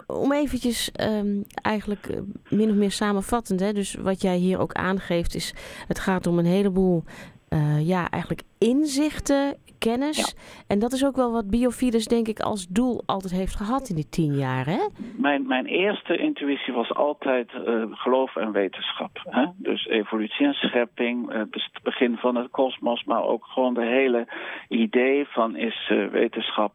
Om 0.07 0.31
eventjes 0.31 0.91
um, 1.01 1.43
eigenlijk 1.53 2.07
eh, 2.07 2.19
min 2.49 2.69
of 2.69 2.75
meer 2.75 2.91
samenvattend, 2.91 3.59
hè? 3.59 3.73
dus 3.73 3.95
wat 3.95 4.21
jij 4.21 4.37
hier 4.37 4.59
ook 4.59 4.73
aangeeft, 4.73 5.35
is 5.35 5.55
het 5.87 5.99
gaat 5.99 6.27
om 6.27 6.39
een 6.39 6.45
heleboel 6.45 7.00
uh, 7.49 7.87
ja, 7.87 8.09
eigenlijk 8.09 8.43
inzichten, 8.69 9.57
kennis. 9.79 10.35
En 10.67 10.79
dat 10.79 10.91
is 10.91 11.05
ook 11.05 11.15
wel 11.15 11.31
wat 11.31 11.49
Biofides 11.49 12.05
denk 12.05 12.27
ik 12.27 12.39
als 12.39 12.67
doel 12.67 13.03
altijd 13.05 13.33
heeft 13.33 13.55
gehad 13.55 13.89
in 13.89 13.95
die 13.95 14.09
tien 14.09 14.33
jaar, 14.33 14.65
hè? 14.65 14.79
Mijn, 15.17 15.47
mijn 15.47 15.65
eerste 15.65 16.17
intuïtie 16.17 16.73
was 16.73 16.93
altijd 16.93 17.51
uh, 17.53 17.83
geloof 17.89 18.35
en 18.35 18.51
wetenschap. 18.51 19.09
Hè? 19.29 19.45
Dus 19.55 19.87
evolutie 19.87 20.45
en 20.45 20.53
schepping, 20.53 21.33
het 21.33 21.69
begin 21.83 22.17
van 22.17 22.35
het 22.35 22.51
kosmos, 22.51 23.03
maar 23.03 23.23
ook 23.23 23.45
gewoon 23.45 23.73
de 23.73 23.85
hele 23.85 24.27
idee 24.69 25.27
van 25.27 25.55
is 25.55 25.89
uh, 25.91 26.07
wetenschap 26.07 26.71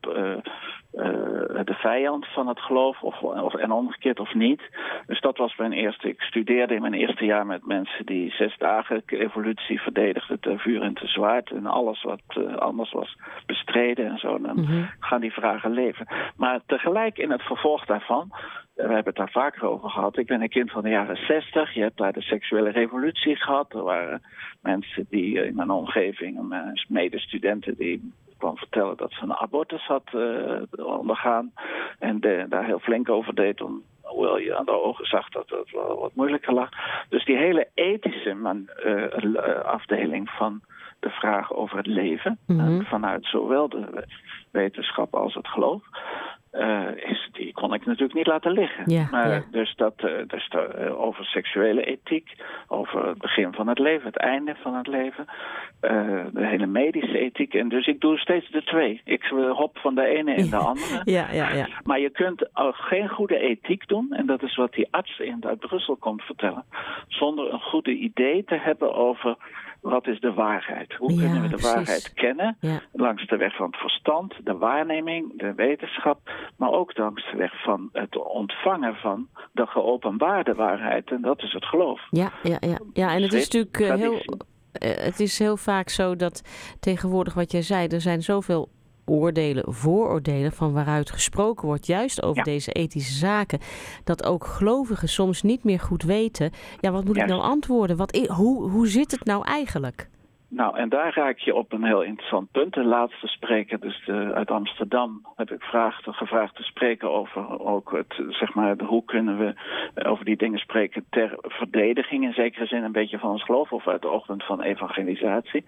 de 1.64 1.75
vijand 1.75 2.26
van 2.26 2.49
het 2.49 2.61
geloof, 2.61 3.02
of, 3.02 3.23
of, 3.23 3.55
en 3.55 3.71
omgekeerd 3.71 4.21
of 4.21 4.35
niet. 4.35 4.62
Dus 5.07 5.21
dat 5.21 5.37
was 5.37 5.57
mijn 5.57 5.73
eerste. 5.73 6.09
Ik 6.09 6.21
studeerde 6.21 6.75
in 6.75 6.81
mijn 6.81 6.95
eerste 6.95 7.25
jaar 7.25 7.47
met 7.47 7.66
mensen 7.66 8.07
die 8.07 8.31
zes 8.31 8.57
dagen 8.59 9.02
evolutie 9.07 9.81
verdedigden, 9.81 10.40
te 10.40 10.59
vuur 10.59 10.83
en 10.83 10.95
te 10.95 11.07
zwaard. 11.07 11.50
En 11.50 11.66
alles 11.76 12.02
wat 12.02 12.23
uh, 12.38 12.56
anders 12.56 12.92
was 12.92 13.16
bestreden 13.47 14.06
en 14.06 14.18
zo. 14.18 14.38
Dan 14.40 14.56
mm-hmm. 14.56 14.90
gaan 15.00 15.21
die 15.21 15.33
vragen 15.33 15.71
leven. 15.71 16.06
Maar 16.37 16.61
tegelijk 16.66 17.18
in 17.18 17.30
het 17.30 17.42
vervolg 17.42 17.85
daarvan 17.85 18.33
we 18.76 18.83
hebben 18.83 19.04
het 19.04 19.16
daar 19.16 19.30
vaker 19.30 19.68
over 19.68 19.90
gehad. 19.90 20.18
Ik 20.18 20.26
ben 20.26 20.42
een 20.42 20.49
kind 20.49 20.71
van 20.71 20.83
de 20.83 20.88
jaren 20.88 21.16
60. 21.16 21.75
Je 21.75 21.80
hebt 21.80 21.97
daar 21.97 22.12
de 22.12 22.23
seksuele 22.23 22.71
revolutie 22.71 23.37
gehad. 23.37 23.75
Er 23.75 23.83
waren 23.83 24.23
mensen 24.62 25.06
die 25.09 25.45
in 25.47 25.54
mijn 25.54 25.71
omgeving, 25.71 26.49
mijn 26.49 26.85
medestudenten, 26.88 27.75
die 27.76 28.12
kwam 28.38 28.56
vertellen 28.56 28.97
dat 28.97 29.12
ze 29.12 29.23
een 29.23 29.37
abortus 29.37 29.87
had 29.87 30.02
uh, 30.14 30.61
ondergaan. 30.76 31.52
En 31.99 32.21
de, 32.21 32.47
daar 32.49 32.64
heel 32.64 32.78
flink 32.78 33.09
over 33.09 33.35
deed. 33.35 33.61
Om, 33.61 33.83
hoewel 34.02 34.38
je 34.38 34.56
aan 34.56 34.64
de 34.64 34.83
ogen 34.83 35.06
zag 35.06 35.28
dat 35.28 35.49
het 35.49 35.71
wel 35.71 35.99
wat 36.00 36.14
moeilijker 36.14 36.52
lag. 36.52 36.68
Dus 37.09 37.25
die 37.25 37.37
hele 37.37 37.68
ethische 37.75 38.35
man, 38.35 38.68
uh, 38.85 39.61
afdeling 39.64 40.30
van 40.30 40.61
de 41.00 41.10
vraag 41.10 41.52
over 41.52 41.76
het 41.76 41.86
leven. 41.86 42.38
Mm-hmm. 42.46 42.82
vanuit 42.84 43.26
zowel 43.26 43.68
de 43.68 44.06
wetenschap 44.50 45.14
als 45.14 45.34
het 45.34 45.48
geloof. 45.48 45.82
Uh, 46.52 46.88
is, 46.96 47.28
die 47.32 47.52
kon 47.52 47.74
ik 47.74 47.86
natuurlijk 47.86 48.14
niet 48.14 48.26
laten 48.26 48.52
liggen. 48.52 48.90
Yeah, 48.90 49.10
maar. 49.10 49.44
Dus, 49.50 49.74
dat, 49.74 49.94
uh, 50.04 50.10
dus 50.26 50.50
uh, 50.56 51.00
over 51.00 51.24
seksuele 51.24 51.84
ethiek, 51.84 52.36
over 52.68 53.08
het 53.08 53.18
begin 53.18 53.52
van 53.52 53.68
het 53.68 53.78
leven, 53.78 54.06
het 54.06 54.16
einde 54.16 54.54
van 54.62 54.74
het 54.74 54.86
leven, 54.86 55.26
de 56.32 56.46
hele 56.46 56.66
medische 56.66 57.18
ethiek. 57.18 57.54
En 57.54 57.68
dus 57.68 57.86
ik 57.86 58.00
doe 58.00 58.18
steeds 58.18 58.50
de 58.50 58.62
twee. 58.62 59.00
Ik 59.04 59.24
hop 59.52 59.78
van 59.78 59.94
de 59.94 60.06
ene 60.06 60.34
in 60.34 60.50
de 60.50 60.56
andere. 60.56 61.00
ja, 61.18 61.32
ja, 61.32 61.52
ja. 61.54 61.68
Maar 61.84 62.00
je 62.00 62.10
kunt 62.10 62.48
geen 62.72 63.08
goede 63.08 63.38
ethiek 63.38 63.88
doen, 63.88 64.12
en 64.12 64.26
dat 64.26 64.42
is 64.42 64.56
wat 64.56 64.72
die 64.72 64.88
arts 64.90 65.18
in, 65.18 65.44
uit 65.46 65.58
Brussel 65.58 65.96
komt 65.96 66.22
vertellen, 66.22 66.64
zonder 67.08 67.52
een 67.52 67.60
goede 67.60 67.92
idee 67.92 68.44
te 68.44 68.58
hebben 68.58 68.94
over 68.94 69.36
wat 69.90 70.07
is 70.07 70.21
de 70.21 70.33
waarheid? 70.33 70.95
Hoe 70.95 71.12
ja, 71.12 71.21
kunnen 71.21 71.43
we 71.43 71.49
de 71.49 71.55
precies. 71.55 71.75
waarheid 71.75 72.12
kennen? 72.14 72.57
Ja. 72.61 72.81
Langs 72.93 73.26
de 73.26 73.37
weg 73.37 73.57
van 73.57 73.66
het 73.66 73.76
verstand, 73.76 74.35
de 74.45 74.57
waarneming, 74.57 75.38
de 75.38 75.55
wetenschap, 75.55 76.31
maar 76.57 76.71
ook 76.71 76.97
langs 76.97 77.31
de 77.31 77.37
weg 77.37 77.62
van 77.62 77.88
het 77.93 78.16
ontvangen 78.16 78.95
van 78.95 79.28
de 79.52 79.66
geopenbaarde 79.66 80.55
waarheid. 80.55 81.11
En 81.11 81.23
dat 81.23 81.43
is 81.43 81.52
het 81.52 81.64
geloof. 81.64 82.00
Ja, 82.11 82.33
ja, 82.43 82.57
ja. 82.61 82.78
ja 82.93 83.14
en 83.14 83.23
het 83.23 83.33
is 83.33 83.50
natuurlijk 83.50 83.78
uh, 83.78 83.95
heel. 83.95 84.21
Het 84.78 85.21
is 85.21 85.38
heel 85.38 85.57
vaak 85.57 85.88
zo 85.88 86.16
dat 86.16 86.43
tegenwoordig, 86.81 87.35
wat 87.35 87.52
jij 87.52 87.62
zei, 87.62 87.87
er 87.87 88.00
zijn 88.00 88.23
zoveel 88.23 88.69
oordelen, 89.06 89.64
vooroordelen 89.75 90.52
van 90.52 90.72
waaruit 90.72 91.10
gesproken 91.10 91.66
wordt, 91.66 91.86
juist 91.86 92.22
over 92.22 92.36
ja. 92.36 92.42
deze 92.42 92.72
ethische 92.72 93.14
zaken, 93.14 93.58
dat 94.04 94.25
ook 94.25 94.46
gelovigen 94.46 95.08
soms 95.08 95.42
niet 95.42 95.64
meer 95.64 95.80
goed 95.80 96.02
weten, 96.02 96.50
ja, 96.80 96.90
wat 96.90 97.04
moet 97.04 97.16
ik 97.16 97.26
nou 97.26 97.40
antwoorden? 97.40 97.96
Wat, 97.96 98.16
hoe, 98.16 98.70
hoe 98.70 98.88
zit 98.88 99.10
het 99.10 99.25
nou 99.25 99.44
eigenlijk? 99.44 100.08
Nou, 100.56 100.76
en 100.76 100.88
daar 100.88 101.14
raak 101.14 101.38
je 101.38 101.54
op 101.54 101.72
een 101.72 101.84
heel 101.84 102.02
interessant 102.02 102.50
punt. 102.50 102.75
De 102.75 102.84
laatste 102.84 103.26
spreker, 103.26 103.80
dus 103.80 104.04
de, 104.04 104.32
uit 104.34 104.50
Amsterdam, 104.50 105.26
heb 105.34 105.50
ik 105.50 105.62
vraagd, 105.62 106.04
gevraagd 106.04 106.54
te 106.54 106.62
spreken 106.62 107.10
over 107.10 107.60
ook 107.60 107.92
het, 107.92 108.22
zeg 108.28 108.54
maar, 108.54 108.76
hoe 108.78 109.04
kunnen 109.04 109.38
we 109.38 109.54
over 110.04 110.25
die 110.25 110.36
dingen 110.36 110.58
spreken 110.58 111.04
ter 111.10 111.38
verdediging 111.40 112.25
in 112.25 112.32
zekere 112.32 112.66
zin 112.66 112.82
een 112.82 112.92
beetje 112.92 113.18
van 113.18 113.30
ons 113.30 113.44
geloof 113.44 113.72
of 113.72 113.88
uit 113.88 114.02
de 114.02 114.08
ochtend 114.08 114.44
van 114.44 114.60
evangelisatie. 114.62 115.64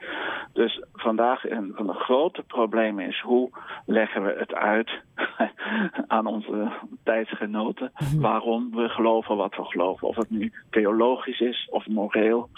Dus 0.52 0.82
vandaag 0.92 1.50
een 1.50 1.72
van 1.74 1.86
de 1.86 1.94
grote 1.94 2.42
problemen 2.42 3.06
is 3.06 3.20
hoe 3.20 3.50
leggen 3.86 4.24
we 4.24 4.34
het 4.38 4.54
uit 4.54 4.90
aan 6.16 6.26
onze 6.26 6.72
tijdsgenoten 7.04 7.92
waarom 8.16 8.70
we 8.70 8.88
geloven 8.88 9.36
wat 9.36 9.56
we 9.56 9.64
geloven. 9.64 10.08
Of 10.08 10.16
het 10.16 10.30
nu 10.30 10.52
theologisch 10.70 11.40
is 11.40 11.68
of 11.70 11.86
moreel. 11.86 12.48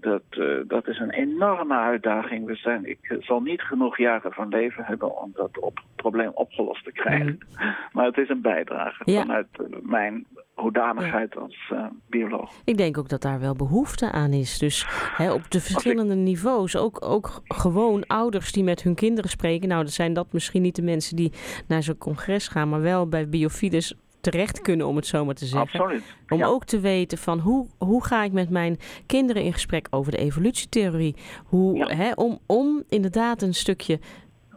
Dat, 0.00 0.22
uh, 0.30 0.60
dat 0.66 0.88
is 0.88 0.98
een 0.98 1.10
enorme 1.10 1.74
uitdaging. 1.74 2.46
We 2.46 2.54
zijn, 2.54 2.84
ik 2.84 3.16
zal 3.18 3.40
niet 3.40 3.62
genoeg 3.62 3.98
jaren 3.98 4.32
van 4.32 4.48
leven 4.48 4.84
hebben 4.84 5.22
om 5.22 5.30
dat 5.34 5.58
op, 5.58 5.80
probleem 5.96 6.30
opgelost 6.34 6.84
te 6.84 6.92
krijgen. 6.92 7.26
Mm. 7.26 7.74
Maar 7.92 8.04
het 8.04 8.16
is 8.16 8.28
een 8.28 8.40
bijdrage 8.40 9.02
ja. 9.10 9.20
vanuit 9.20 9.46
uh, 9.60 9.66
mijn 9.82 10.26
hoedanigheid 10.54 11.34
ja. 11.34 11.40
als 11.40 11.72
bioloog. 12.08 12.52
Ik 12.64 12.76
denk 12.76 12.98
ook 12.98 13.08
dat 13.08 13.22
daar 13.22 13.40
wel 13.40 13.54
behoefte 13.54 14.12
aan 14.12 14.32
is. 14.32 14.58
Dus 14.58 14.86
hè, 15.16 15.32
op 15.32 15.50
de 15.50 15.60
verschillende 15.60 16.14
ik... 16.14 16.20
niveaus. 16.20 16.76
Ook, 16.76 17.04
ook 17.04 17.40
gewoon 17.44 18.06
ouders 18.06 18.52
die 18.52 18.64
met 18.64 18.82
hun 18.82 18.94
kinderen 18.94 19.30
spreken. 19.30 19.68
Nou, 19.68 19.82
dat 19.82 19.92
zijn 19.92 20.12
dat 20.12 20.32
misschien 20.32 20.62
niet 20.62 20.76
de 20.76 20.82
mensen 20.82 21.16
die 21.16 21.32
naar 21.68 21.82
zo'n 21.82 21.98
congres 21.98 22.48
gaan, 22.48 22.68
maar 22.68 22.80
wel 22.80 23.08
bij 23.08 23.28
Biofides 23.28 23.94
terecht 24.30 24.60
kunnen, 24.60 24.86
om 24.86 24.96
het 24.96 25.06
zo 25.06 25.24
maar 25.24 25.34
te 25.34 25.46
zeggen. 25.46 25.80
Absoluut. 25.80 26.16
Om 26.28 26.38
ja. 26.38 26.46
ook 26.46 26.64
te 26.64 26.80
weten 26.80 27.18
van 27.18 27.38
hoe, 27.38 27.66
hoe 27.78 28.04
ga 28.04 28.22
ik 28.22 28.32
met 28.32 28.50
mijn 28.50 28.78
kinderen 29.06 29.42
in 29.42 29.52
gesprek 29.52 29.86
over 29.90 30.12
de 30.12 30.18
evolutietheorie. 30.18 31.14
Hoe, 31.44 31.76
ja. 31.76 31.86
hè, 31.86 32.12
om, 32.14 32.38
om 32.46 32.82
inderdaad 32.88 33.42
een 33.42 33.54
stukje 33.54 33.98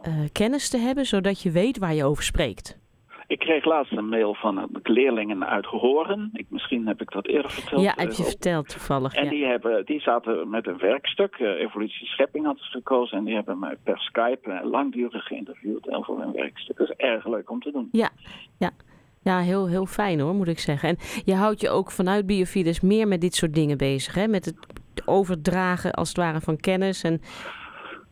uh, 0.08 0.14
kennis 0.32 0.68
te 0.68 0.78
hebben, 0.78 1.06
zodat 1.06 1.42
je 1.42 1.50
weet 1.50 1.78
waar 1.78 1.94
je 1.94 2.04
over 2.04 2.22
spreekt. 2.22 2.78
Ik 3.26 3.38
kreeg 3.38 3.64
laatst 3.64 3.92
een 3.92 4.08
mail 4.08 4.34
van 4.34 4.68
leerlingen 4.82 5.46
uit 5.46 5.66
Horen. 5.66 6.30
Ik, 6.32 6.46
misschien 6.48 6.86
heb 6.86 7.00
ik 7.00 7.10
dat 7.10 7.26
eerder 7.26 7.50
verteld. 7.50 7.82
Ja, 7.82 7.92
heb 7.96 8.10
je 8.12 8.22
uh, 8.22 8.28
verteld 8.28 8.68
toevallig. 8.68 9.14
En 9.14 9.24
ja. 9.24 9.30
die, 9.30 9.44
hebben, 9.44 9.86
die 9.86 10.00
zaten 10.00 10.50
met 10.50 10.66
een 10.66 10.78
werkstuk, 10.78 11.38
uh, 11.38 11.48
evolutie 11.48 12.06
schepping 12.06 12.44
hadden 12.44 12.64
ze 12.64 12.70
gekozen. 12.70 13.18
En 13.18 13.24
die 13.24 13.34
hebben 13.34 13.58
mij 13.58 13.76
per 13.84 13.98
Skype 13.98 14.60
langdurig 14.64 15.24
geïnterviewd 15.24 15.90
over 15.90 16.18
hun 16.18 16.32
werkstuk. 16.32 16.76
Dat 16.76 16.88
is 16.88 16.96
erg 16.96 17.26
leuk 17.26 17.50
om 17.50 17.60
te 17.60 17.70
doen. 17.70 17.88
Ja, 17.92 18.10
ja. 18.58 18.70
Ja, 19.22 19.40
heel, 19.40 19.68
heel 19.68 19.86
fijn 19.86 20.20
hoor, 20.20 20.34
moet 20.34 20.48
ik 20.48 20.58
zeggen. 20.58 20.88
En 20.88 20.98
je 21.24 21.34
houdt 21.34 21.60
je 21.60 21.70
ook 21.70 21.90
vanuit 21.90 22.26
Biofides 22.26 22.80
meer 22.80 23.08
met 23.08 23.20
dit 23.20 23.34
soort 23.34 23.54
dingen 23.54 23.78
bezig, 23.78 24.14
hè? 24.14 24.26
Met 24.26 24.44
het 24.44 24.56
overdragen 25.04 25.92
als 25.92 26.08
het 26.08 26.16
ware 26.16 26.40
van 26.40 26.56
kennis 26.56 27.02
en 27.02 27.20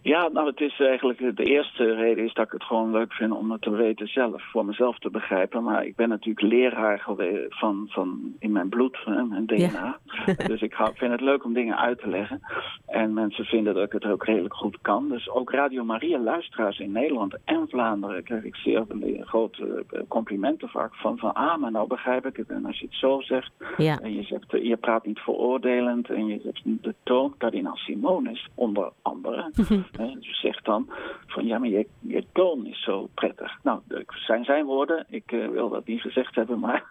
ja, 0.08 0.28
nou 0.28 0.46
het 0.46 0.60
is 0.60 0.80
eigenlijk 0.80 1.36
de 1.36 1.44
eerste 1.44 1.94
reden 1.94 2.24
is 2.24 2.34
dat 2.34 2.46
ik 2.46 2.52
het 2.52 2.62
gewoon 2.62 2.90
leuk 2.90 3.12
vind 3.12 3.32
om 3.32 3.50
het 3.50 3.62
te 3.62 3.70
weten 3.70 4.06
zelf, 4.06 4.50
voor 4.50 4.64
mezelf 4.64 4.98
te 4.98 5.10
begrijpen. 5.10 5.62
Maar 5.62 5.84
ik 5.86 5.96
ben 5.96 6.08
natuurlijk 6.08 6.46
leraar 6.52 7.06
van, 7.48 7.86
van 7.88 8.34
in 8.38 8.52
mijn 8.52 8.68
bloed, 8.68 8.98
mijn 9.06 9.46
DNA. 9.46 9.98
dus 10.46 10.60
ik 10.60 10.74
vind 10.94 11.12
het 11.12 11.20
leuk 11.20 11.44
om 11.44 11.52
dingen 11.52 11.78
uit 11.78 11.98
te 11.98 12.08
leggen. 12.08 12.40
En 12.86 13.12
mensen 13.12 13.44
vinden 13.44 13.74
dat 13.74 13.84
ik 13.84 13.92
het 13.92 14.04
ook 14.04 14.24
redelijk 14.24 14.54
goed 14.54 14.78
kan. 14.82 15.08
Dus 15.08 15.30
ook 15.30 15.50
Radio 15.50 15.84
Maria 15.84 16.18
luisteraars 16.18 16.78
in 16.78 16.92
Nederland 16.92 17.36
en 17.44 17.68
Vlaanderen 17.68 18.24
krijg 18.24 18.44
ik 18.44 18.56
zeer 18.56 18.84
grote 19.20 19.84
complimenten 20.08 20.68
vaak 20.68 20.94
van, 20.94 21.18
van 21.18 21.34
ah, 21.34 21.56
maar 21.56 21.70
nou 21.70 21.86
begrijp 21.86 22.26
ik 22.26 22.36
het. 22.36 22.48
En 22.48 22.66
als 22.66 22.78
je 22.78 22.86
het 22.86 22.94
zo 22.94 23.20
zegt, 23.20 23.52
ja. 23.76 23.98
en 23.98 24.14
je 24.14 24.22
zegt, 24.22 24.50
je 24.50 24.76
praat 24.76 25.06
niet 25.06 25.18
veroordelend 25.18 26.10
en 26.10 26.26
je 26.26 26.40
zegt 26.42 26.62
de 26.64 26.94
toon, 27.02 27.34
kardinaal 27.38 27.76
Simonis 27.76 28.48
onder 28.54 28.92
andere. 29.02 29.50
Dus 30.06 30.40
zegt 30.40 30.64
dan 30.64 30.88
van 31.26 31.46
ja, 31.46 31.58
maar 31.58 31.68
je, 31.68 31.86
je 32.00 32.24
toon 32.32 32.66
is 32.66 32.82
zo 32.82 33.08
prettig. 33.14 33.58
Nou, 33.62 33.80
dat 33.84 34.02
zijn 34.06 34.44
zijn 34.44 34.64
woorden. 34.64 35.06
Ik 35.08 35.32
uh, 35.32 35.48
wil 35.48 35.68
dat 35.68 35.86
niet 35.86 36.00
gezegd 36.00 36.34
hebben, 36.34 36.58
maar 36.66 36.84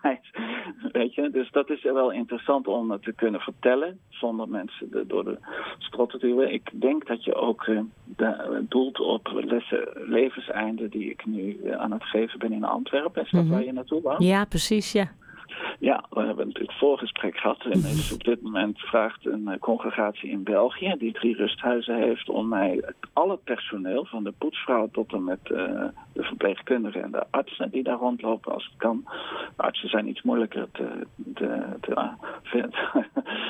weet 0.91 1.13
je. 1.13 1.29
Dus 1.29 1.51
dat 1.51 1.69
is 1.69 1.83
wel 1.83 2.11
interessant 2.11 2.67
om 2.67 2.91
het 2.91 3.03
te 3.03 3.13
kunnen 3.13 3.39
vertellen 3.39 3.99
zonder 4.09 4.49
mensen 4.49 4.91
de, 4.91 5.05
door 5.07 5.23
de 5.23 5.37
strot 5.77 6.09
te 6.09 6.17
duwen. 6.17 6.53
Ik 6.53 6.69
denk 6.73 7.07
dat 7.07 7.23
je 7.23 7.35
ook 7.35 7.67
uh, 7.67 7.81
de, 8.05 8.65
doelt 8.69 8.99
op 8.99 9.31
lessen 9.33 9.89
levenseinden 9.93 10.89
die 10.89 11.09
ik 11.09 11.25
nu 11.25 11.59
uh, 11.63 11.75
aan 11.75 11.91
het 11.91 12.03
geven 12.03 12.39
ben 12.39 12.51
in 12.51 12.63
Antwerpen. 12.63 13.23
Is 13.23 13.31
dat 13.31 13.41
mm 13.41 13.47
-hmm. 13.47 13.57
waar 13.57 13.65
je 13.65 13.73
naartoe 13.73 14.01
wou? 14.01 14.23
Ja, 14.23 14.45
precies, 14.45 14.91
ja. 14.91 15.11
Ja, 15.79 16.05
we 16.09 16.21
hebben 16.21 16.47
natuurlijk 16.47 16.77
voorgesprek 16.77 17.37
gehad. 17.37 17.65
En 17.65 17.83
op 18.13 18.23
dit 18.23 18.41
moment 18.41 18.79
vraagt 18.79 19.25
een 19.25 19.47
eh, 19.47 19.59
congregatie 19.59 20.29
in 20.29 20.43
België, 20.43 20.95
die 20.97 21.13
drie 21.13 21.35
rusthuizen 21.35 21.95
heeft, 21.95 22.29
om 22.29 22.47
mij 22.47 22.83
al 23.13 23.29
het 23.29 23.43
personeel, 23.43 24.05
van 24.05 24.23
de 24.23 24.33
poetsvrouw 24.37 24.89
tot 24.91 25.13
en 25.13 25.23
met 25.23 25.39
uh, 25.43 25.83
de 26.17 26.23
verpleegkundigen 26.23 27.03
en 27.03 27.11
de 27.11 27.25
artsen 27.29 27.69
die 27.69 27.83
daar 27.83 27.97
rondlopen 27.97 28.53
als 28.53 28.65
het 28.65 28.77
kan. 28.77 29.03
De 29.55 29.63
artsen 29.63 29.89
zijn 29.89 30.07
iets 30.07 30.21
moeilijker 30.21 30.67
te, 30.71 31.07
te, 31.33 31.65
te, 31.81 32.09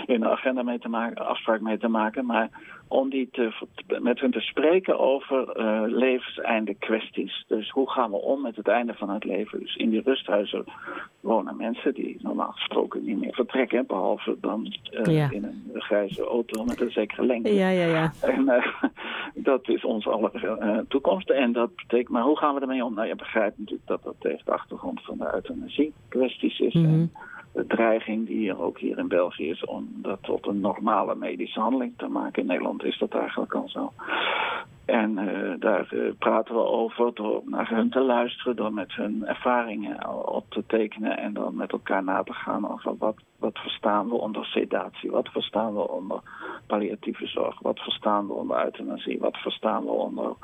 in 0.14 0.20
de 0.20 0.30
agenda 0.30 0.64
mee 0.64 0.80
te 0.80 0.90
maken, 0.90 1.28
afspraak 1.28 1.62
mee 1.62 1.78
te 1.78 1.88
maken. 1.88 2.26
Maar 2.26 2.50
om 2.88 3.10
die 3.10 3.30
te, 3.32 3.52
met 4.00 4.20
hun 4.20 4.32
te 4.32 4.40
spreken 4.40 5.00
over 5.00 5.60
uh, 5.60 5.82
levenseinde 5.86 6.74
kwesties. 6.74 7.46
Dus 7.48 7.70
hoe 7.70 7.90
gaan 7.90 8.12
we 8.12 8.18
om 8.18 8.42
met 8.42 8.56
het 8.56 8.68
einde 8.68 8.94
van 8.94 9.10
het 9.10 9.24
leven? 9.24 9.60
Dus 9.60 9.76
in 9.76 9.90
die 9.90 10.02
rusthuizen 10.02 10.66
wonen 11.20 11.58
mensen 11.58 11.94
die 11.94 12.18
normaal 12.22 12.52
gesproken 12.52 13.04
niet 13.04 13.20
meer 13.20 13.34
vertrekken, 13.34 13.86
behalve 13.86 14.38
dan 14.42 14.74
uh, 14.92 15.32
in 15.32 15.44
een 15.44 15.82
grijze 15.82 16.24
auto 16.24 16.64
met 16.64 16.82
een 16.82 16.92
zekere 16.92 17.26
lengte. 17.26 17.54
Ja, 17.54 17.70
ja, 17.70 17.86
ja. 17.86 18.12
En 18.22 18.42
uh, 18.42 18.74
dat 19.50 19.70
is 19.70 19.86
onze 19.86 20.10
aller 20.10 20.86
toekomst. 20.88 21.30
En 21.30 21.52
dat 21.52 21.76
betekent, 21.76 22.10
maar 22.10 22.24
hoe 22.24 22.38
gaan 22.38 22.54
we 22.54 22.57
ermee 22.62 22.86
om? 22.86 22.94
Nou, 22.94 23.08
je 23.08 23.16
begrijpt 23.16 23.58
natuurlijk 23.58 23.88
dat 23.88 24.04
dat 24.04 24.16
tegen 24.20 24.46
de 24.46 24.52
achtergrond 24.52 25.02
van 25.04 25.18
de 25.18 25.34
euthanasie 25.34 25.94
kwesties 26.08 26.60
is. 26.60 26.74
Mm 26.74 26.84
-hmm. 26.84 26.94
en, 26.94 27.12
de 27.58 27.66
dreiging 27.66 28.28
die 28.28 28.50
er 28.50 28.62
ook 28.62 28.80
hier 28.80 28.98
in 28.98 29.08
België 29.08 29.50
is 29.50 29.66
om 29.66 29.90
dat 29.96 30.18
tot 30.22 30.48
een 30.48 30.60
normale 30.60 31.16
medische 31.16 31.60
handeling 31.60 31.94
te 31.98 32.08
maken. 32.08 32.42
In 32.42 32.48
Nederland 32.48 32.84
is 32.84 32.98
dat 32.98 33.14
eigenlijk 33.14 33.54
al 33.54 33.70
zo. 33.70 33.92
En 34.88 35.18
uh, 35.18 35.54
daar 35.60 35.88
uh, 35.94 36.12
praten 36.20 36.56
we 36.56 36.62
over 36.62 37.12
door 37.14 37.42
naar 37.46 37.70
hun 37.70 37.90
te 37.90 38.02
luisteren, 38.02 38.56
door 38.56 38.74
met 38.74 38.94
hun 38.94 39.26
ervaringen 39.26 40.28
op 40.28 40.46
te 40.50 40.64
tekenen 40.68 41.18
en 41.18 41.34
dan 41.34 41.56
met 41.56 41.72
elkaar 41.72 42.04
na 42.04 42.24
te 42.24 42.34
gaan 42.34 42.72
over 42.72 42.96
wat, 42.98 43.16
wat 43.40 43.58
verstaan 43.58 44.10
we 44.10 44.16
onder 44.16 44.46
sedatie, 44.46 45.12
wat 45.12 45.30
verstaan 45.30 45.74
we 45.74 45.90
onder 45.90 46.20
palliatieve 46.68 47.28
zorg, 47.28 47.60
wat 47.60 47.80
verstaan 47.80 48.28
we 48.28 48.34
onder 48.34 48.64
euthanasie, 48.66 49.20
wat 49.20 49.38
verstaan 49.38 49.84
we 49.84 49.92
onder 49.92 50.36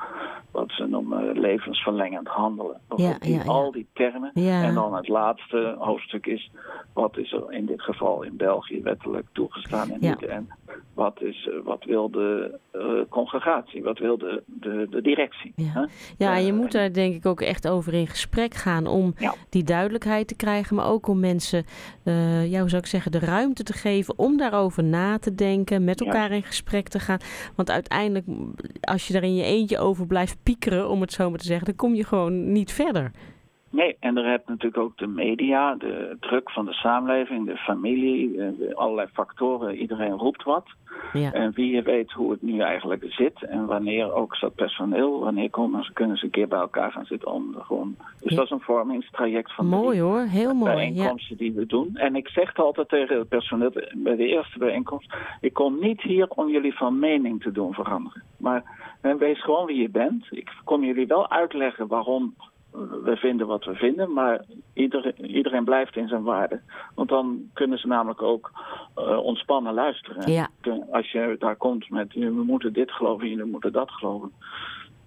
wat 0.50 0.70
ze 0.70 0.86
noemen 0.86 1.38
levensverlengend 1.40 2.28
handelen. 2.28 2.80
Ja, 2.96 3.04
ja, 3.08 3.16
ja. 3.20 3.42
Al 3.44 3.72
die 3.72 3.86
termen. 3.92 4.32
En 4.34 4.74
dan 4.74 4.94
het 4.94 5.08
laatste 5.08 5.74
hoofdstuk 5.78 6.26
is, 6.26 6.50
wat 6.92 7.16
is 7.16 7.32
er 7.32 7.52
in 7.52 7.66
dit 7.66 7.82
geval 7.82 8.22
in 8.22 8.36
België 8.36 8.82
wettelijk 8.82 9.26
toegestaan 9.32 9.90
en 9.90 10.00
niet. 10.00 10.24
En 10.24 10.48
wat, 10.94 11.22
is, 11.22 11.48
wat 11.64 11.84
wil 11.84 12.10
de 12.10 12.58
uh, 12.72 12.82
congregatie, 13.08 13.82
wat 13.82 13.98
wil 13.98 14.18
de, 14.18 14.42
de, 14.46 14.86
de 14.90 15.02
directie. 15.02 15.52
Ja, 15.56 15.88
ja 16.18 16.36
je 16.36 16.52
moet 16.52 16.72
daar 16.72 16.92
denk 16.92 17.14
ik 17.14 17.26
ook 17.26 17.40
echt 17.40 17.68
over 17.68 17.94
in 17.94 18.06
gesprek 18.06 18.54
gaan 18.54 18.86
om 18.86 19.14
die 19.48 19.64
duidelijkheid 19.64 20.28
te 20.28 20.36
krijgen, 20.36 20.76
maar 20.76 20.88
ook 20.88 21.06
om 21.06 21.20
mensen, 21.20 21.64
uh, 22.04 22.50
ja, 22.50 22.60
hoe 22.60 22.68
zou 22.68 22.82
ik 22.82 22.88
zeggen, 22.88 23.12
de 23.12 23.18
ruimte 23.18 23.62
te 23.62 23.72
geven 23.72 24.18
om 24.18 24.36
daarover 24.36 24.84
na 24.84 25.18
te 25.18 25.34
denken, 25.34 25.84
met 25.84 26.00
elkaar 26.00 26.30
in 26.30 26.42
gesprek 26.42 26.88
te 26.88 26.98
gaan. 26.98 27.18
Want 27.56 27.70
uiteindelijk, 27.70 28.26
als 28.80 29.08
je 29.08 29.14
er 29.14 29.22
in 29.22 29.34
je 29.34 29.44
eentje 29.44 29.78
over 29.78 30.06
blijft 30.06 30.42
piekeren, 30.42 30.88
om 30.88 31.00
het 31.00 31.12
zo 31.12 31.30
maar 31.30 31.38
te 31.38 31.46
zeggen, 31.46 31.66
dan 31.66 31.76
kom 31.76 31.94
je 31.94 32.04
gewoon 32.04 32.52
niet 32.52 32.72
verder. 32.72 33.10
Nee, 33.74 33.96
en 34.00 34.16
er 34.16 34.30
hebt 34.30 34.48
natuurlijk 34.48 34.82
ook 34.82 34.98
de 34.98 35.06
media, 35.06 35.74
de 35.74 36.16
druk 36.20 36.50
van 36.50 36.64
de 36.64 36.72
samenleving, 36.72 37.46
de 37.46 37.56
familie, 37.56 38.40
allerlei 38.74 39.08
factoren. 39.12 39.76
Iedereen 39.76 40.12
roept 40.12 40.42
wat. 40.42 40.66
Ja. 41.12 41.32
En 41.32 41.52
wie 41.52 41.82
weet 41.82 42.12
hoe 42.12 42.30
het 42.30 42.42
nu 42.42 42.60
eigenlijk 42.60 43.04
zit 43.08 43.42
en 43.42 43.66
wanneer 43.66 44.12
ook 44.12 44.40
dat 44.40 44.54
personeel, 44.54 45.20
wanneer 45.20 45.50
komen 45.50 45.84
ze, 45.84 45.92
kunnen 45.92 46.16
ze 46.16 46.24
een 46.24 46.30
keer 46.30 46.48
bij 46.48 46.58
elkaar 46.58 46.92
gaan 46.92 47.04
zitten 47.04 47.32
om 47.32 47.54
gewoon. 47.58 47.96
Dus 48.20 48.30
ja. 48.30 48.36
dat 48.36 48.44
is 48.44 48.50
een 48.50 48.60
vormingstraject 48.60 49.54
van 49.54 49.66
mooi, 49.66 49.98
de 49.98 50.04
hoor, 50.04 50.20
heel 50.20 50.54
mooi. 50.54 50.74
bijeenkomsten 50.74 51.36
die 51.36 51.52
we 51.52 51.66
doen. 51.66 51.96
En 51.96 52.16
ik 52.16 52.28
zeg 52.28 52.56
altijd 52.56 52.88
tegen 52.88 53.18
het 53.18 53.28
personeel 53.28 53.72
bij 53.94 54.16
de 54.16 54.26
eerste 54.26 54.58
bijeenkomst: 54.58 55.14
ik 55.40 55.52
kom 55.52 55.80
niet 55.80 56.00
hier 56.00 56.28
om 56.28 56.48
jullie 56.48 56.74
van 56.74 56.98
mening 56.98 57.42
te 57.42 57.52
doen 57.52 57.74
veranderen. 57.74 58.22
Maar 58.36 58.62
wees 59.18 59.42
gewoon 59.42 59.66
wie 59.66 59.80
je 59.80 59.90
bent. 59.90 60.26
Ik 60.30 60.52
kom 60.64 60.84
jullie 60.84 61.06
wel 61.06 61.30
uitleggen 61.30 61.86
waarom 61.86 62.34
we 63.04 63.16
vinden 63.16 63.46
wat 63.46 63.64
we 63.64 63.74
vinden, 63.74 64.12
maar 64.12 64.44
iedereen, 64.72 65.26
iedereen 65.26 65.64
blijft 65.64 65.96
in 65.96 66.08
zijn 66.08 66.22
waarde. 66.22 66.60
Want 66.94 67.08
dan 67.08 67.50
kunnen 67.52 67.78
ze 67.78 67.86
namelijk 67.86 68.22
ook 68.22 68.50
uh, 68.98 69.18
ontspannen 69.18 69.74
luisteren. 69.74 70.32
Ja. 70.32 70.48
Als 70.90 71.10
je 71.10 71.36
daar 71.38 71.56
komt 71.56 71.90
met, 71.90 72.14
we 72.14 72.42
moeten 72.46 72.72
dit 72.72 72.90
geloven, 72.90 73.28
jullie 73.28 73.44
moeten 73.44 73.72
dat 73.72 73.90
geloven. 73.90 74.32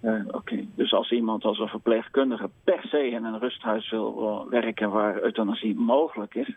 Uh, 0.02 0.20
Oké, 0.30 0.66
dus 0.74 0.92
als 0.92 1.10
iemand 1.10 1.44
als 1.44 1.58
een 1.58 1.68
verpleegkundige 1.68 2.50
per 2.64 2.80
se 2.82 3.10
in 3.10 3.24
een 3.24 3.38
rusthuis 3.38 3.90
wil 3.90 4.46
werken 4.50 4.90
waar 4.90 5.22
euthanasie 5.22 5.74
mogelijk 5.74 6.34
is, 6.34 6.56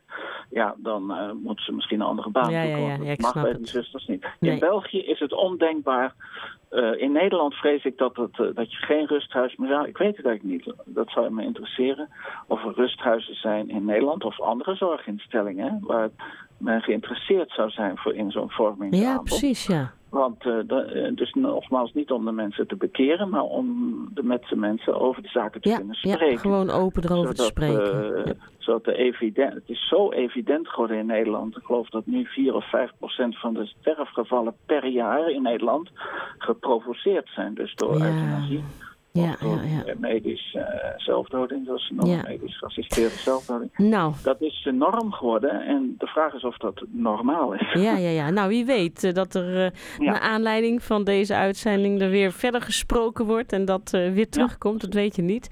ja, 0.49 0.75
dan 0.77 1.11
uh, 1.11 1.31
moeten 1.43 1.65
ze 1.65 1.73
misschien 1.73 1.99
een 1.99 2.05
andere 2.07 2.29
baan 2.29 2.51
ja, 2.51 2.63
zoeken. 2.63 2.81
Ja, 2.81 2.87
ja, 2.87 3.03
ja, 3.03 3.15
dat 3.15 3.19
mag 3.19 3.43
bij 3.43 3.53
die 3.53 3.67
zusters 3.67 4.07
niet. 4.07 4.27
Nee. 4.39 4.51
In 4.51 4.59
België 4.59 4.99
is 4.99 5.19
het 5.19 5.33
ondenkbaar. 5.33 6.13
Uh, 6.71 7.01
in 7.01 7.11
Nederland 7.11 7.53
vrees 7.53 7.83
ik 7.83 7.97
dat, 7.97 8.15
het, 8.15 8.55
dat 8.55 8.71
je 8.71 8.77
geen 8.77 9.07
rusthuis 9.07 9.55
meer 9.55 9.69
zou. 9.69 9.87
Ik 9.87 9.97
weet 9.97 10.17
het 10.17 10.25
eigenlijk 10.25 10.65
niet. 10.65 10.75
Dat 10.85 11.09
zou 11.09 11.29
me 11.29 11.43
interesseren. 11.43 12.09
Of 12.47 12.65
er 12.65 12.73
rusthuizen 12.75 13.35
zijn 13.35 13.69
in 13.69 13.85
Nederland 13.85 14.23
of 14.23 14.41
andere 14.41 14.75
zorginstellingen 14.75 15.79
waar 15.81 16.09
men 16.61 16.81
geïnteresseerd 16.81 17.51
zou 17.51 17.69
zijn 17.69 17.97
voor 17.97 18.13
in 18.13 18.31
zo'n 18.31 18.51
vorming. 18.51 18.95
Ja, 18.95 19.17
precies, 19.17 19.65
ja. 19.65 19.91
Want 20.09 20.45
uh, 20.45 20.57
de, 20.67 21.11
dus 21.15 21.33
nogmaals 21.33 21.93
niet 21.93 22.11
om 22.11 22.25
de 22.25 22.31
mensen 22.31 22.67
te 22.67 22.75
bekeren, 22.75 23.29
maar 23.29 23.43
om 23.43 23.67
de, 24.13 24.23
met 24.23 24.43
de 24.49 24.55
mensen 24.55 24.99
over 24.99 25.21
de 25.21 25.27
zaken 25.27 25.61
te 25.61 25.69
ja, 25.69 25.77
kunnen 25.77 25.95
spreken. 25.95 26.31
Ja, 26.31 26.37
gewoon 26.37 26.69
open 26.69 27.03
erover 27.03 27.21
zodat, 27.21 27.35
te 27.35 27.43
spreken. 27.43 28.17
Uh, 28.17 28.25
ja. 28.25 28.33
Zodat 28.57 28.83
de 28.83 28.95
evident, 28.95 29.53
het 29.53 29.69
is 29.69 29.87
zo 29.87 30.11
evident 30.11 30.67
geworden 30.67 30.97
in 30.97 31.05
Nederland. 31.05 31.57
Ik 31.57 31.63
geloof 31.63 31.89
dat 31.89 32.05
nu 32.05 32.25
4 32.25 32.55
of 32.55 32.69
5 32.69 32.91
procent 32.97 33.39
van 33.39 33.53
de 33.53 33.65
sterfgevallen 33.65 34.53
per 34.65 34.87
jaar 34.87 35.29
in 35.29 35.41
Nederland 35.41 35.89
geprovoceerd 36.37 37.29
zijn. 37.35 37.53
Dus 37.53 37.75
door 37.75 37.97
ja. 37.97 38.05
euthanasie. 38.05 38.63
Ja, 39.13 39.35
ja, 39.41 39.61
ja. 39.85 39.93
medisch 39.99 40.53
uh, 40.57 40.63
zelfdoding, 40.97 41.65
dat 41.65 41.77
is 41.77 41.91
Ja. 42.03 42.21
medisch 42.27 42.57
geassisteerde 42.57 43.15
zelfdoding. 43.15 43.71
Nou, 43.77 44.13
Dat 44.23 44.41
is 44.41 44.61
de 44.63 44.71
norm 44.71 45.11
geworden 45.13 45.61
en 45.65 45.95
de 45.97 46.07
vraag 46.07 46.33
is 46.33 46.43
of 46.43 46.57
dat 46.57 46.83
normaal 46.91 47.53
is. 47.53 47.73
ja, 47.73 47.97
ja, 47.97 48.09
ja. 48.09 48.29
Nou, 48.29 48.49
wie 48.49 48.65
weet 48.65 49.03
eh, 49.03 49.13
dat 49.13 49.33
er 49.35 49.65
eh, 49.65 49.71
Ja. 49.97 50.11
naar 50.11 50.19
aanleiding 50.19 50.83
van 50.83 51.03
deze 51.03 51.35
uitzending 51.35 52.01
er 52.01 52.09
weer 52.09 52.31
verder 52.31 52.61
gesproken 52.61 53.25
wordt 53.25 53.53
en 53.53 53.65
dat 53.65 53.93
eh, 53.93 54.11
weer 54.11 54.29
terugkomt, 54.29 54.81
dat 54.81 54.93
weet 54.93 55.15
je 55.15 55.21
niet. 55.21 55.47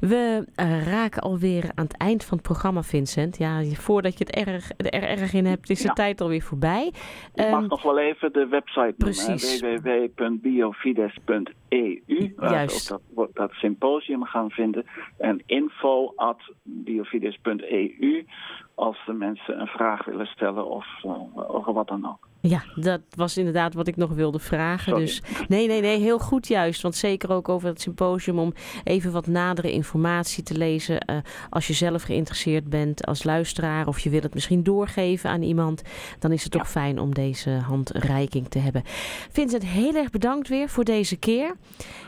We 0.00 0.46
eh, 0.54 0.86
raken 0.86 1.22
alweer 1.22 1.70
aan 1.74 1.84
het 1.84 1.96
eind 1.96 2.24
van 2.24 2.36
het 2.38 2.46
programma, 2.46 2.82
Vincent. 2.82 3.38
Ja, 3.38 3.58
je- 3.58 3.76
voordat 3.76 4.18
je 4.18 4.24
het 4.24 4.34
erg, 4.48 4.70
er 4.76 4.92
erg 5.02 5.32
in 5.32 5.46
hebt, 5.46 5.70
is 5.70 5.82
de 5.82 5.92
tijd 5.92 6.20
alweer 6.20 6.42
voorbij. 6.42 6.92
Ehm, 7.34 7.50
mag 7.50 7.66
nog 7.68 7.82
wel 7.82 7.98
even 7.98 8.32
de 8.32 8.46
website 8.46 8.94
precies. 8.98 9.60
noemen. 9.60 9.82
www.biofides.eu. 9.82 12.32
Juist. 12.40 12.89
Dat, 12.90 13.28
dat 13.34 13.52
symposium 13.52 14.24
gaan 14.24 14.50
vinden. 14.50 14.86
En 15.18 15.42
info 15.46 16.12
at 16.16 16.40
biofides.eu. 16.62 18.26
Als 18.74 19.02
de 19.06 19.12
mensen 19.12 19.60
een 19.60 19.66
vraag 19.66 20.04
willen 20.04 20.26
stellen 20.26 20.66
of 20.66 20.86
uh, 21.04 21.54
over 21.54 21.72
wat 21.72 21.88
dan 21.88 22.08
ook. 22.08 22.29
Ja, 22.42 22.62
dat 22.74 23.00
was 23.14 23.36
inderdaad 23.36 23.74
wat 23.74 23.86
ik 23.86 23.96
nog 23.96 24.10
wilde 24.10 24.38
vragen. 24.38 24.94
Dus 24.94 25.22
nee, 25.48 25.66
nee, 25.66 25.80
nee, 25.80 25.98
heel 25.98 26.18
goed 26.18 26.48
juist. 26.48 26.82
Want 26.82 26.94
zeker 26.94 27.32
ook 27.32 27.48
over 27.48 27.68
het 27.68 27.80
symposium 27.80 28.38
om 28.38 28.52
even 28.84 29.12
wat 29.12 29.26
nadere 29.26 29.72
informatie 29.72 30.42
te 30.42 30.56
lezen. 30.56 31.10
Uh, 31.10 31.16
als 31.50 31.66
je 31.66 31.72
zelf 31.72 32.02
geïnteresseerd 32.02 32.68
bent 32.68 33.06
als 33.06 33.24
luisteraar 33.24 33.86
of 33.86 33.98
je 33.98 34.10
wil 34.10 34.20
het 34.20 34.34
misschien 34.34 34.62
doorgeven 34.62 35.30
aan 35.30 35.42
iemand, 35.42 35.82
dan 36.18 36.32
is 36.32 36.42
het 36.42 36.52
toch 36.52 36.70
fijn 36.70 36.98
om 36.98 37.14
deze 37.14 37.50
handreiking 37.50 38.48
te 38.48 38.58
hebben. 38.58 38.82
Vincent, 39.30 39.64
heel 39.64 39.94
erg 39.94 40.10
bedankt 40.10 40.48
weer 40.48 40.68
voor 40.68 40.84
deze 40.84 41.16
keer. 41.16 41.56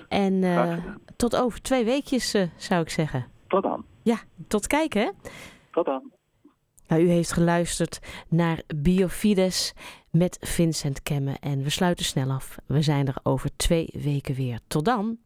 En 0.08 0.32
uh, 0.32 0.76
tot 1.16 1.36
over 1.36 1.62
twee 1.62 1.84
weekjes, 1.84 2.34
uh, 2.34 2.42
zou 2.56 2.82
ik 2.82 2.90
zeggen. 2.90 3.26
Tot 3.48 3.62
dan. 3.62 3.84
Ja, 4.02 4.20
tot 4.48 4.66
kijken. 4.66 5.02
Hè? 5.02 5.10
Tot 5.72 5.84
dan. 5.84 6.10
Nou, 6.88 7.02
u 7.02 7.08
heeft 7.08 7.32
geluisterd 7.32 7.98
naar 8.28 8.62
Biofides 8.76 9.72
met 10.12 10.38
Vincent 10.40 11.02
Kemme. 11.02 11.36
En 11.40 11.62
we 11.62 11.70
sluiten 11.70 12.04
snel 12.04 12.30
af. 12.30 12.56
We 12.66 12.82
zijn 12.82 13.08
er 13.08 13.16
over 13.22 13.50
twee 13.56 13.90
weken 13.92 14.34
weer. 14.34 14.58
Tot 14.66 14.84
dan. 14.84 15.18